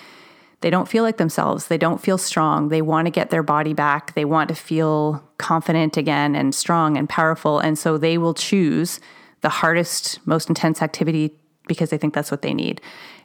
they 0.60 0.70
don't 0.70 0.88
feel 0.88 1.04
like 1.04 1.18
themselves. 1.18 1.68
They 1.68 1.78
don't 1.78 2.00
feel 2.00 2.18
strong. 2.18 2.68
They 2.68 2.82
want 2.82 3.06
to 3.06 3.10
get 3.10 3.30
their 3.30 3.42
body 3.42 3.74
back. 3.74 4.14
They 4.14 4.24
want 4.24 4.48
to 4.48 4.54
feel 4.54 5.22
confident 5.38 5.96
again 5.96 6.34
and 6.34 6.54
strong 6.54 6.96
and 6.96 7.08
powerful. 7.08 7.60
And 7.60 7.78
so 7.78 7.96
they 7.96 8.18
will 8.18 8.34
choose 8.34 8.98
the 9.40 9.48
hardest, 9.48 10.26
most 10.26 10.48
intense 10.48 10.82
activity 10.82 11.32
because 11.68 11.90
they 11.90 11.98
think 11.98 12.12
that's 12.12 12.30
what 12.30 12.42
they 12.42 12.54
need. 12.54 12.80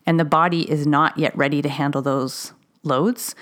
And 0.06 0.20
the 0.20 0.26
body 0.26 0.70
is 0.70 0.86
not 0.86 1.18
yet 1.18 1.36
ready 1.36 1.62
to 1.62 1.70
handle 1.70 2.02
those 2.02 2.54
loads. 2.84 3.36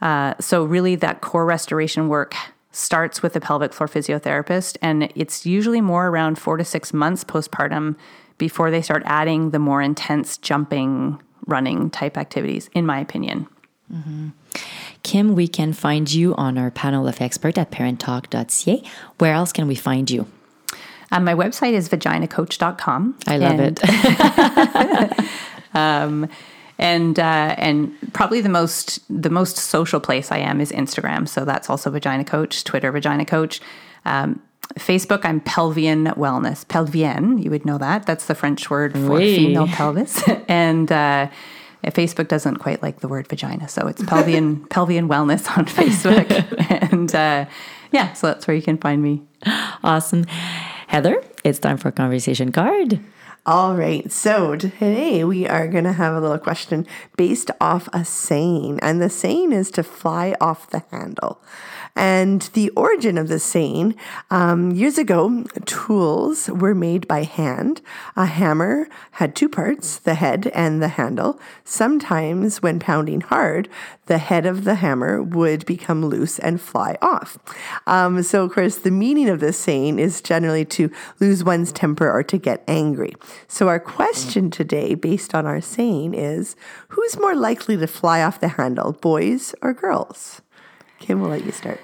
Uh, 0.00 0.34
so, 0.38 0.64
really, 0.64 0.96
that 0.96 1.22
core 1.22 1.46
restoration 1.46 2.08
work 2.08 2.34
starts 2.70 3.22
with 3.22 3.34
a 3.36 3.40
pelvic 3.40 3.72
floor 3.72 3.88
physiotherapist. 3.88 4.76
And 4.82 5.10
it's 5.14 5.46
usually 5.46 5.80
more 5.80 6.08
around 6.08 6.38
four 6.38 6.56
to 6.56 6.64
six 6.64 6.92
months 6.92 7.24
postpartum 7.24 7.96
before 8.36 8.70
they 8.70 8.82
start 8.82 9.02
adding 9.06 9.50
the 9.50 9.58
more 9.58 9.80
intense 9.80 10.36
jumping 10.36 11.20
running 11.46 11.90
type 11.90 12.16
activities, 12.16 12.70
in 12.74 12.86
my 12.86 12.98
opinion. 13.00 13.46
Mm-hmm. 13.92 14.28
Kim, 15.02 15.34
we 15.34 15.46
can 15.46 15.72
find 15.72 16.10
you 16.12 16.34
on 16.36 16.56
our 16.56 16.70
panel 16.70 17.06
of 17.06 17.20
expert 17.20 17.58
at 17.58 17.70
parenttalk.ca. 17.70 18.82
Where 19.18 19.34
else 19.34 19.52
can 19.52 19.68
we 19.68 19.74
find 19.74 20.10
you? 20.10 20.26
Um, 21.12 21.24
my 21.24 21.34
website 21.34 21.74
is 21.74 21.88
vaginacoach.com. 21.88 23.18
I 23.26 23.36
love 23.36 23.60
and, 23.60 23.80
it. 23.82 25.20
um, 25.74 26.28
and 26.78 27.18
uh, 27.20 27.54
and 27.56 27.94
probably 28.12 28.40
the 28.40 28.48
most 28.48 29.00
the 29.08 29.30
most 29.30 29.56
social 29.56 30.00
place 30.00 30.32
I 30.32 30.38
am 30.38 30.60
is 30.60 30.72
Instagram. 30.72 31.28
So 31.28 31.44
that's 31.44 31.70
also 31.70 31.90
Vagina 31.90 32.24
Coach, 32.24 32.64
Twitter 32.64 32.90
Vagina 32.90 33.24
Coach. 33.24 33.60
Um, 34.04 34.42
Facebook, 34.78 35.24
I'm 35.24 35.40
Pelvienne 35.40 36.14
Wellness. 36.16 36.66
Pelvienne, 36.66 37.42
you 37.42 37.50
would 37.50 37.64
know 37.64 37.78
that. 37.78 38.06
That's 38.06 38.26
the 38.26 38.34
French 38.34 38.70
word 38.70 38.92
for 38.92 39.16
oui. 39.16 39.36
female 39.36 39.68
pelvis. 39.68 40.22
and 40.48 40.90
uh, 40.90 41.28
Facebook 41.84 42.28
doesn't 42.28 42.56
quite 42.56 42.82
like 42.82 43.00
the 43.00 43.08
word 43.08 43.28
vagina, 43.28 43.68
so 43.68 43.86
it's 43.86 44.02
Pelvienne 44.02 44.66
Pelvienne 44.68 45.08
Wellness 45.08 45.56
on 45.56 45.66
Facebook. 45.66 46.28
and 46.92 47.14
uh, 47.14 47.46
yeah, 47.92 48.12
so 48.14 48.28
that's 48.28 48.46
where 48.46 48.56
you 48.56 48.62
can 48.62 48.78
find 48.78 49.02
me. 49.02 49.22
Awesome. 49.82 50.24
Heather, 50.88 51.22
it's 51.44 51.58
time 51.58 51.76
for 51.76 51.88
a 51.88 51.92
conversation 51.92 52.52
card. 52.52 53.00
All 53.46 53.76
right, 53.76 54.10
so 54.10 54.56
today 54.56 55.22
we 55.22 55.46
are 55.46 55.68
going 55.68 55.84
to 55.84 55.92
have 55.92 56.14
a 56.14 56.20
little 56.20 56.38
question 56.38 56.86
based 57.18 57.50
off 57.60 57.90
a 57.92 58.02
saying, 58.02 58.78
and 58.80 59.02
the 59.02 59.10
saying 59.10 59.52
is 59.52 59.70
to 59.72 59.82
fly 59.82 60.34
off 60.40 60.70
the 60.70 60.82
handle. 60.90 61.42
And 61.96 62.42
the 62.54 62.70
origin 62.70 63.16
of 63.16 63.28
the 63.28 63.38
saying 63.38 63.94
um, 64.30 64.72
years 64.72 64.98
ago, 64.98 65.44
tools 65.64 66.48
were 66.48 66.74
made 66.74 67.06
by 67.06 67.22
hand. 67.22 67.82
A 68.16 68.26
hammer 68.26 68.88
had 69.12 69.36
two 69.36 69.48
parts 69.48 69.98
the 69.98 70.14
head 70.14 70.48
and 70.54 70.82
the 70.82 70.88
handle. 70.88 71.38
Sometimes, 71.62 72.60
when 72.60 72.80
pounding 72.80 73.20
hard, 73.20 73.68
the 74.06 74.18
head 74.18 74.44
of 74.44 74.64
the 74.64 74.76
hammer 74.76 75.22
would 75.22 75.64
become 75.66 76.04
loose 76.04 76.38
and 76.40 76.60
fly 76.60 76.96
off. 77.00 77.38
Um, 77.86 78.22
so, 78.22 78.44
of 78.44 78.52
course, 78.52 78.76
the 78.76 78.90
meaning 78.90 79.28
of 79.28 79.38
this 79.38 79.58
saying 79.58 80.00
is 80.00 80.20
generally 80.20 80.64
to 80.66 80.90
lose 81.20 81.44
one's 81.44 81.70
temper 81.72 82.10
or 82.10 82.24
to 82.24 82.38
get 82.38 82.64
angry. 82.66 83.14
So, 83.46 83.68
our 83.68 83.80
question 83.80 84.50
today, 84.50 84.94
based 84.94 85.34
on 85.34 85.46
our 85.46 85.60
saying, 85.60 86.14
is 86.14 86.56
who's 86.88 87.18
more 87.18 87.36
likely 87.36 87.76
to 87.76 87.86
fly 87.86 88.22
off 88.22 88.40
the 88.40 88.48
handle, 88.48 88.92
boys 88.92 89.54
or 89.62 89.72
girls? 89.72 90.42
Kim, 91.04 91.20
we'll 91.20 91.28
let 91.28 91.44
you 91.44 91.52
start. 91.52 91.82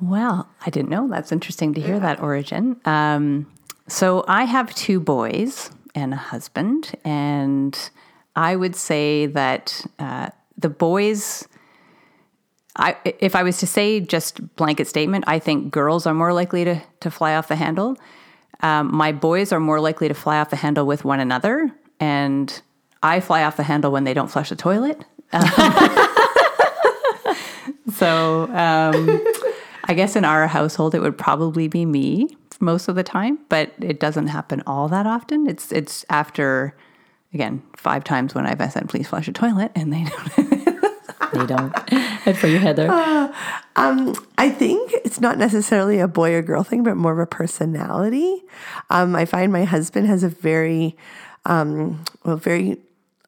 Well, 0.00 0.48
I 0.64 0.70
didn't 0.70 0.88
know. 0.88 1.06
That's 1.06 1.32
interesting 1.32 1.74
to 1.74 1.82
hear 1.82 2.00
that 2.00 2.22
origin. 2.22 2.80
Um, 2.86 3.46
so 3.88 4.24
I 4.26 4.44
have 4.44 4.74
two 4.74 5.00
boys 5.00 5.70
and 5.94 6.14
a 6.14 6.16
husband, 6.16 6.92
and 7.04 7.78
I 8.34 8.56
would 8.56 8.74
say 8.74 9.26
that 9.26 9.84
uh, 9.98 10.30
the 10.56 10.70
boys. 10.70 11.46
I, 12.74 12.96
if 13.20 13.34
I 13.34 13.42
was 13.42 13.58
to 13.58 13.66
say 13.66 14.00
just 14.00 14.56
blanket 14.56 14.86
statement, 14.88 15.24
I 15.26 15.40
think 15.40 15.70
girls 15.70 16.06
are 16.06 16.14
more 16.14 16.32
likely 16.32 16.64
to, 16.64 16.80
to 17.00 17.10
fly 17.10 17.34
off 17.34 17.48
the 17.48 17.56
handle. 17.56 17.98
Um, 18.60 18.94
my 18.94 19.12
boys 19.12 19.52
are 19.52 19.60
more 19.60 19.80
likely 19.80 20.08
to 20.08 20.14
fly 20.14 20.38
off 20.38 20.48
the 20.48 20.56
handle 20.56 20.86
with 20.86 21.04
one 21.04 21.20
another, 21.20 21.70
and 22.00 22.62
I 23.02 23.20
fly 23.20 23.42
off 23.42 23.58
the 23.58 23.64
handle 23.64 23.92
when 23.92 24.04
they 24.04 24.14
don't 24.14 24.28
flush 24.28 24.48
the 24.48 24.56
toilet. 24.56 25.04
so 27.98 28.44
um, 28.52 29.24
I 29.84 29.94
guess 29.94 30.14
in 30.16 30.24
our 30.24 30.46
household, 30.46 30.94
it 30.94 31.00
would 31.00 31.18
probably 31.18 31.66
be 31.66 31.84
me 31.84 32.36
most 32.60 32.88
of 32.88 32.94
the 32.94 33.02
time, 33.02 33.38
but 33.48 33.72
it 33.80 33.98
doesn't 34.00 34.28
happen 34.28 34.62
all 34.66 34.88
that 34.88 35.06
often. 35.06 35.48
It's 35.48 35.72
it's 35.72 36.04
after 36.08 36.76
again 37.34 37.62
five 37.76 38.04
times 38.04 38.34
when 38.34 38.46
I've 38.46 38.72
said 38.72 38.88
please 38.88 39.08
flush 39.08 39.28
a 39.28 39.32
toilet 39.32 39.72
and 39.74 39.92
they 39.92 40.04
don't. 40.04 40.50
they 41.32 41.46
don't. 41.46 41.92
and 42.26 42.38
for 42.38 42.46
you, 42.46 42.58
Heather, 42.58 42.88
uh, 42.88 43.34
um, 43.76 44.14
I 44.38 44.50
think 44.50 44.92
it's 45.04 45.20
not 45.20 45.38
necessarily 45.38 45.98
a 45.98 46.08
boy 46.08 46.34
or 46.34 46.42
girl 46.42 46.62
thing, 46.62 46.82
but 46.82 46.96
more 46.96 47.12
of 47.12 47.18
a 47.18 47.26
personality. 47.26 48.44
Um, 48.90 49.14
I 49.16 49.24
find 49.24 49.52
my 49.52 49.64
husband 49.64 50.06
has 50.06 50.22
a 50.22 50.28
very, 50.28 50.96
um, 51.44 52.04
well, 52.24 52.36
very 52.36 52.78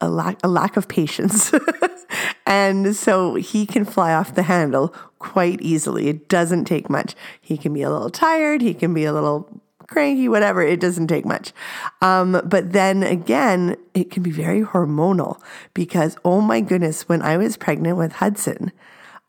a 0.00 0.08
lack 0.08 0.38
a 0.42 0.48
lack 0.48 0.76
of 0.76 0.88
patience. 0.88 1.52
And 2.46 2.96
so 2.96 3.34
he 3.34 3.66
can 3.66 3.84
fly 3.84 4.12
off 4.12 4.34
the 4.34 4.44
handle 4.44 4.94
quite 5.18 5.60
easily. 5.60 6.08
It 6.08 6.28
doesn't 6.28 6.64
take 6.64 6.90
much. 6.90 7.14
He 7.40 7.56
can 7.56 7.72
be 7.72 7.82
a 7.82 7.90
little 7.90 8.10
tired, 8.10 8.62
he 8.62 8.74
can 8.74 8.94
be 8.94 9.04
a 9.04 9.12
little 9.12 9.60
cranky, 9.86 10.28
whatever. 10.28 10.62
It 10.62 10.80
doesn't 10.80 11.08
take 11.08 11.26
much. 11.26 11.52
Um, 12.00 12.40
but 12.44 12.72
then 12.72 13.02
again, 13.02 13.76
it 13.92 14.10
can 14.10 14.22
be 14.22 14.30
very 14.30 14.62
hormonal 14.62 15.40
because, 15.74 16.16
oh 16.24 16.40
my 16.40 16.60
goodness, 16.60 17.08
when 17.08 17.22
I 17.22 17.36
was 17.36 17.56
pregnant 17.56 17.98
with 17.98 18.12
Hudson, 18.12 18.72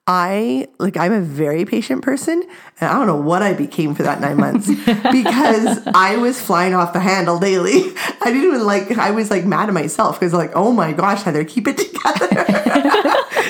I 0.08 0.68
like 0.80 0.98
I'm 0.98 1.14
a 1.14 1.22
very 1.22 1.64
patient 1.64 2.02
person 2.02 2.44
and 2.80 2.90
I 2.90 2.94
don't 2.94 3.06
know 3.06 3.22
what 3.22 3.44
I 3.44 3.54
became 3.54 3.94
for 3.94 4.02
that 4.02 4.20
9 4.20 4.36
months 4.36 4.68
because 5.12 5.80
I 5.94 6.18
was 6.18 6.42
flying 6.42 6.74
off 6.74 6.94
the 6.94 7.00
handle 7.00 7.38
daily. 7.38 7.84
I 8.22 8.26
didn't 8.26 8.46
even 8.46 8.66
like 8.66 8.98
I 8.98 9.12
was 9.12 9.30
like 9.30 9.46
mad 9.46 9.70
at 9.70 9.76
myself 9.76 10.20
because 10.20 10.34
like 10.34 10.52
oh 10.56 10.72
my 10.72 10.92
gosh 10.92 11.22
Heather 11.22 11.44
keep 11.44 11.68
it 11.68 11.78
together. 11.78 12.46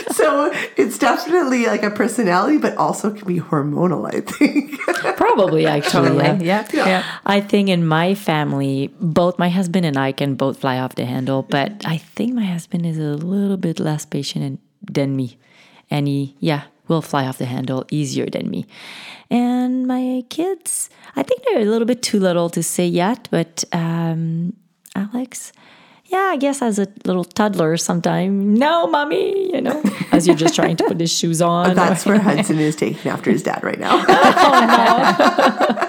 so 0.11 0.51
it's 0.75 0.97
definitely 0.97 1.67
like 1.67 1.83
a 1.83 1.89
personality 1.89 2.57
but 2.57 2.75
also 2.75 3.11
can 3.13 3.25
be 3.25 3.39
hormonal 3.39 4.13
I 4.13 4.19
think. 4.19 4.77
Probably 5.15 5.65
actually 5.77 6.17
yeah. 6.17 6.37
yeah. 6.41 6.67
yeah. 6.73 6.85
Yeah. 6.85 7.05
I 7.25 7.39
think 7.39 7.69
in 7.69 7.87
my 7.87 8.13
family 8.13 8.93
both 8.99 9.39
my 9.39 9.49
husband 9.49 9.85
and 9.85 9.95
I 9.95 10.11
can 10.11 10.35
both 10.35 10.59
fly 10.59 10.79
off 10.79 10.95
the 10.95 11.05
handle 11.05 11.43
but 11.43 11.81
I 11.85 11.95
think 11.97 12.33
my 12.33 12.45
husband 12.45 12.85
is 12.85 12.97
a 12.97 13.15
little 13.15 13.57
bit 13.57 13.79
less 13.79 14.05
patient 14.05 14.59
than 14.81 15.15
me 15.15 15.37
and 15.91 16.07
he, 16.07 16.35
yeah, 16.39 16.63
will 16.87 17.01
fly 17.01 17.27
off 17.27 17.37
the 17.37 17.45
handle 17.45 17.85
easier 17.91 18.25
than 18.25 18.49
me. 18.49 18.65
And 19.29 19.87
my 19.87 20.23
kids, 20.29 20.89
I 21.15 21.23
think 21.23 21.43
they're 21.45 21.61
a 21.61 21.65
little 21.65 21.85
bit 21.85 22.01
too 22.01 22.19
little 22.19 22.49
to 22.49 22.63
say 22.63 22.87
yet, 22.87 23.27
but 23.31 23.63
um, 23.71 24.53
Alex, 24.95 25.53
yeah, 26.05 26.29
I 26.31 26.37
guess 26.37 26.61
as 26.61 26.79
a 26.79 26.87
little 27.05 27.23
toddler 27.23 27.77
sometime, 27.77 28.53
no, 28.55 28.87
mommy, 28.87 29.53
you 29.53 29.61
know, 29.61 29.81
as 30.11 30.27
you're 30.27 30.35
just 30.35 30.55
trying 30.55 30.75
to 30.77 30.83
put 30.83 30.99
his 30.99 31.11
shoes 31.11 31.41
on. 31.41 31.75
That's 31.75 32.05
where 32.05 32.19
Hudson 32.27 32.59
is 32.59 32.75
taking 32.75 33.09
after 33.09 33.31
his 33.31 33.43
dad 33.43 33.63
right 33.63 33.79
now. 33.79 34.03
oh, 34.07 34.65
no. 35.71 35.87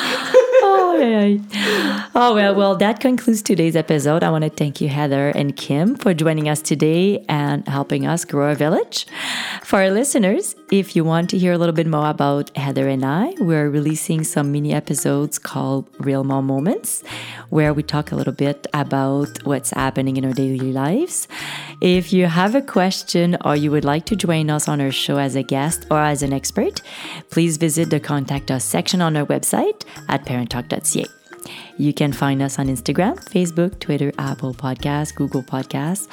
Oh, 2.13 2.35
well, 2.35 2.53
well, 2.55 2.75
that 2.75 2.99
concludes 2.99 3.41
today's 3.41 3.75
episode. 3.75 4.23
I 4.23 4.29
want 4.29 4.43
to 4.43 4.49
thank 4.49 4.81
you, 4.81 4.89
Heather 4.89 5.29
and 5.29 5.55
Kim, 5.55 5.95
for 5.95 6.13
joining 6.13 6.47
us 6.47 6.61
today 6.61 7.25
and 7.27 7.67
helping 7.67 8.05
us 8.05 8.25
grow 8.25 8.49
our 8.49 8.55
village. 8.55 9.07
For 9.63 9.79
our 9.79 9.89
listeners, 9.89 10.55
if 10.71 10.95
you 10.95 11.03
want 11.03 11.29
to 11.29 11.37
hear 11.37 11.51
a 11.51 11.57
little 11.57 11.75
bit 11.75 11.85
more 11.85 12.09
about 12.09 12.55
Heather 12.55 12.87
and 12.87 13.03
I, 13.03 13.33
we're 13.39 13.69
releasing 13.69 14.23
some 14.23 14.53
mini 14.53 14.73
episodes 14.73 15.37
called 15.37 15.89
Real 15.99 16.23
Mom 16.23 16.47
Moments, 16.47 17.03
where 17.49 17.73
we 17.73 17.83
talk 17.83 18.13
a 18.13 18.15
little 18.15 18.33
bit 18.33 18.65
about 18.73 19.43
what's 19.43 19.71
happening 19.71 20.15
in 20.15 20.23
our 20.23 20.31
daily 20.31 20.71
lives. 20.71 21.27
If 21.81 22.13
you 22.13 22.27
have 22.27 22.55
a 22.55 22.61
question 22.61 23.37
or 23.43 23.57
you 23.57 23.69
would 23.69 23.83
like 23.83 24.05
to 24.05 24.15
join 24.15 24.49
us 24.49 24.69
on 24.69 24.79
our 24.79 24.91
show 24.91 25.17
as 25.17 25.35
a 25.35 25.43
guest 25.43 25.85
or 25.91 25.99
as 25.99 26.23
an 26.23 26.31
expert, 26.31 26.81
please 27.29 27.57
visit 27.57 27.89
the 27.89 27.99
Contact 27.99 28.49
Us 28.49 28.63
section 28.63 29.01
on 29.01 29.17
our 29.17 29.25
website 29.25 29.83
at 30.07 30.25
parenttalk.ca. 30.25 31.20
You 31.77 31.93
can 31.93 32.13
find 32.13 32.41
us 32.41 32.59
on 32.59 32.67
Instagram, 32.67 33.23
Facebook, 33.25 33.79
Twitter, 33.79 34.11
Apple 34.17 34.53
Podcasts, 34.53 35.13
Google 35.13 35.43
Podcasts, 35.43 36.07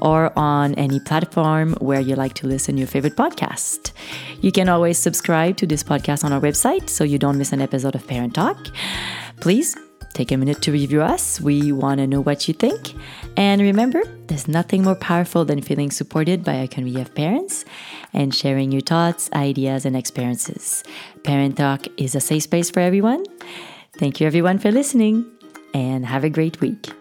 or 0.00 0.32
on 0.38 0.74
any 0.74 1.00
platform 1.00 1.74
where 1.80 2.00
you 2.00 2.14
like 2.14 2.34
to 2.34 2.46
listen 2.46 2.74
to 2.74 2.80
your 2.80 2.88
favorite 2.88 3.16
podcast. 3.16 3.92
You 4.40 4.52
can 4.52 4.68
always 4.68 4.98
subscribe 4.98 5.56
to 5.58 5.66
this 5.66 5.82
podcast 5.82 6.24
on 6.24 6.32
our 6.32 6.40
website 6.40 6.88
so 6.88 7.04
you 7.04 7.18
don't 7.18 7.38
miss 7.38 7.52
an 7.52 7.60
episode 7.60 7.94
of 7.94 8.06
Parent 8.06 8.34
Talk. 8.34 8.58
Please 9.40 9.76
take 10.14 10.30
a 10.30 10.36
minute 10.36 10.62
to 10.62 10.72
review 10.72 11.02
us. 11.02 11.40
We 11.40 11.72
want 11.72 11.98
to 11.98 12.06
know 12.06 12.20
what 12.20 12.46
you 12.46 12.54
think. 12.54 12.94
And 13.36 13.60
remember, 13.60 14.02
there's 14.28 14.46
nothing 14.46 14.84
more 14.84 14.94
powerful 14.94 15.44
than 15.44 15.60
feeling 15.60 15.90
supported 15.90 16.44
by 16.44 16.54
a 16.54 16.68
community 16.68 17.02
of 17.02 17.14
parents 17.14 17.64
and 18.12 18.34
sharing 18.34 18.70
your 18.70 18.80
thoughts, 18.80 19.28
ideas, 19.32 19.84
and 19.84 19.96
experiences. 19.96 20.84
Parent 21.24 21.56
Talk 21.56 21.86
is 21.96 22.14
a 22.14 22.20
safe 22.20 22.44
space 22.44 22.70
for 22.70 22.80
everyone. 22.80 23.24
Thank 23.98 24.20
you 24.20 24.26
everyone 24.26 24.58
for 24.58 24.72
listening 24.72 25.24
and 25.72 26.04
have 26.04 26.24
a 26.24 26.30
great 26.30 26.60
week. 26.60 26.92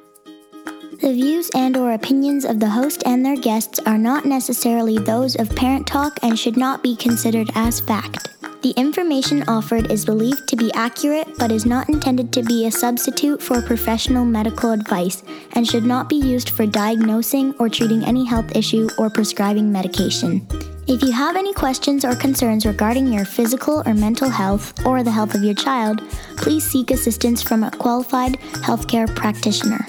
The 1.02 1.12
views 1.12 1.50
and 1.56 1.76
or 1.76 1.94
opinions 1.94 2.46
of 2.46 2.60
the 2.60 2.70
host 2.70 3.04
and 3.06 3.26
their 3.26 3.36
guests 3.36 3.80
are 3.86 3.98
not 3.98 4.26
necessarily 4.26 4.98
those 5.00 5.36
of 5.36 5.54
Parent 5.56 5.88
Talk 5.88 6.18
and 6.24 6.38
should 6.38 6.56
not 6.56 6.84
be 6.84 6.96
considered 6.96 7.50
as 7.56 7.82
fact. 7.82 8.30
The 8.62 8.74
information 8.78 9.44
offered 9.50 9.92
is 9.92 10.06
believed 10.06 10.48
to 10.48 10.56
be 10.56 10.72
accurate 10.74 11.28
but 11.38 11.52
is 11.52 11.66
not 11.66 11.90
intended 11.90 12.32
to 12.34 12.44
be 12.44 12.68
a 12.68 12.72
substitute 12.72 13.42
for 13.42 13.62
professional 13.62 14.24
medical 14.24 14.72
advice 14.72 15.24
and 15.54 15.68
should 15.68 15.84
not 15.84 16.08
be 16.08 16.16
used 16.16 16.52
for 16.52 16.66
diagnosing 16.66 17.54
or 17.60 17.68
treating 17.70 18.06
any 18.06 18.24
health 18.24 18.56
issue 18.56 18.88
or 18.98 19.10
prescribing 19.10 19.72
medication. 19.72 20.48
If 20.86 21.02
you 21.02 21.14
have 21.14 21.38
any 21.38 21.54
questions 21.54 22.04
or 22.04 22.14
concerns 22.14 22.66
regarding 22.66 23.08
your 23.08 23.24
physical 23.24 23.82
or 23.86 23.94
mental 23.94 24.30
health 24.30 24.86
or 24.86 25.02
the 25.02 25.12
health 25.12 25.34
of 25.34 25.42
your 25.42 25.54
child, 25.56 26.02
please 26.36 26.70
seek 26.70 26.92
assistance 26.92 27.42
from 27.42 27.64
a 27.64 27.72
qualified 27.72 28.34
healthcare 28.68 29.08
practitioner. 29.16 29.88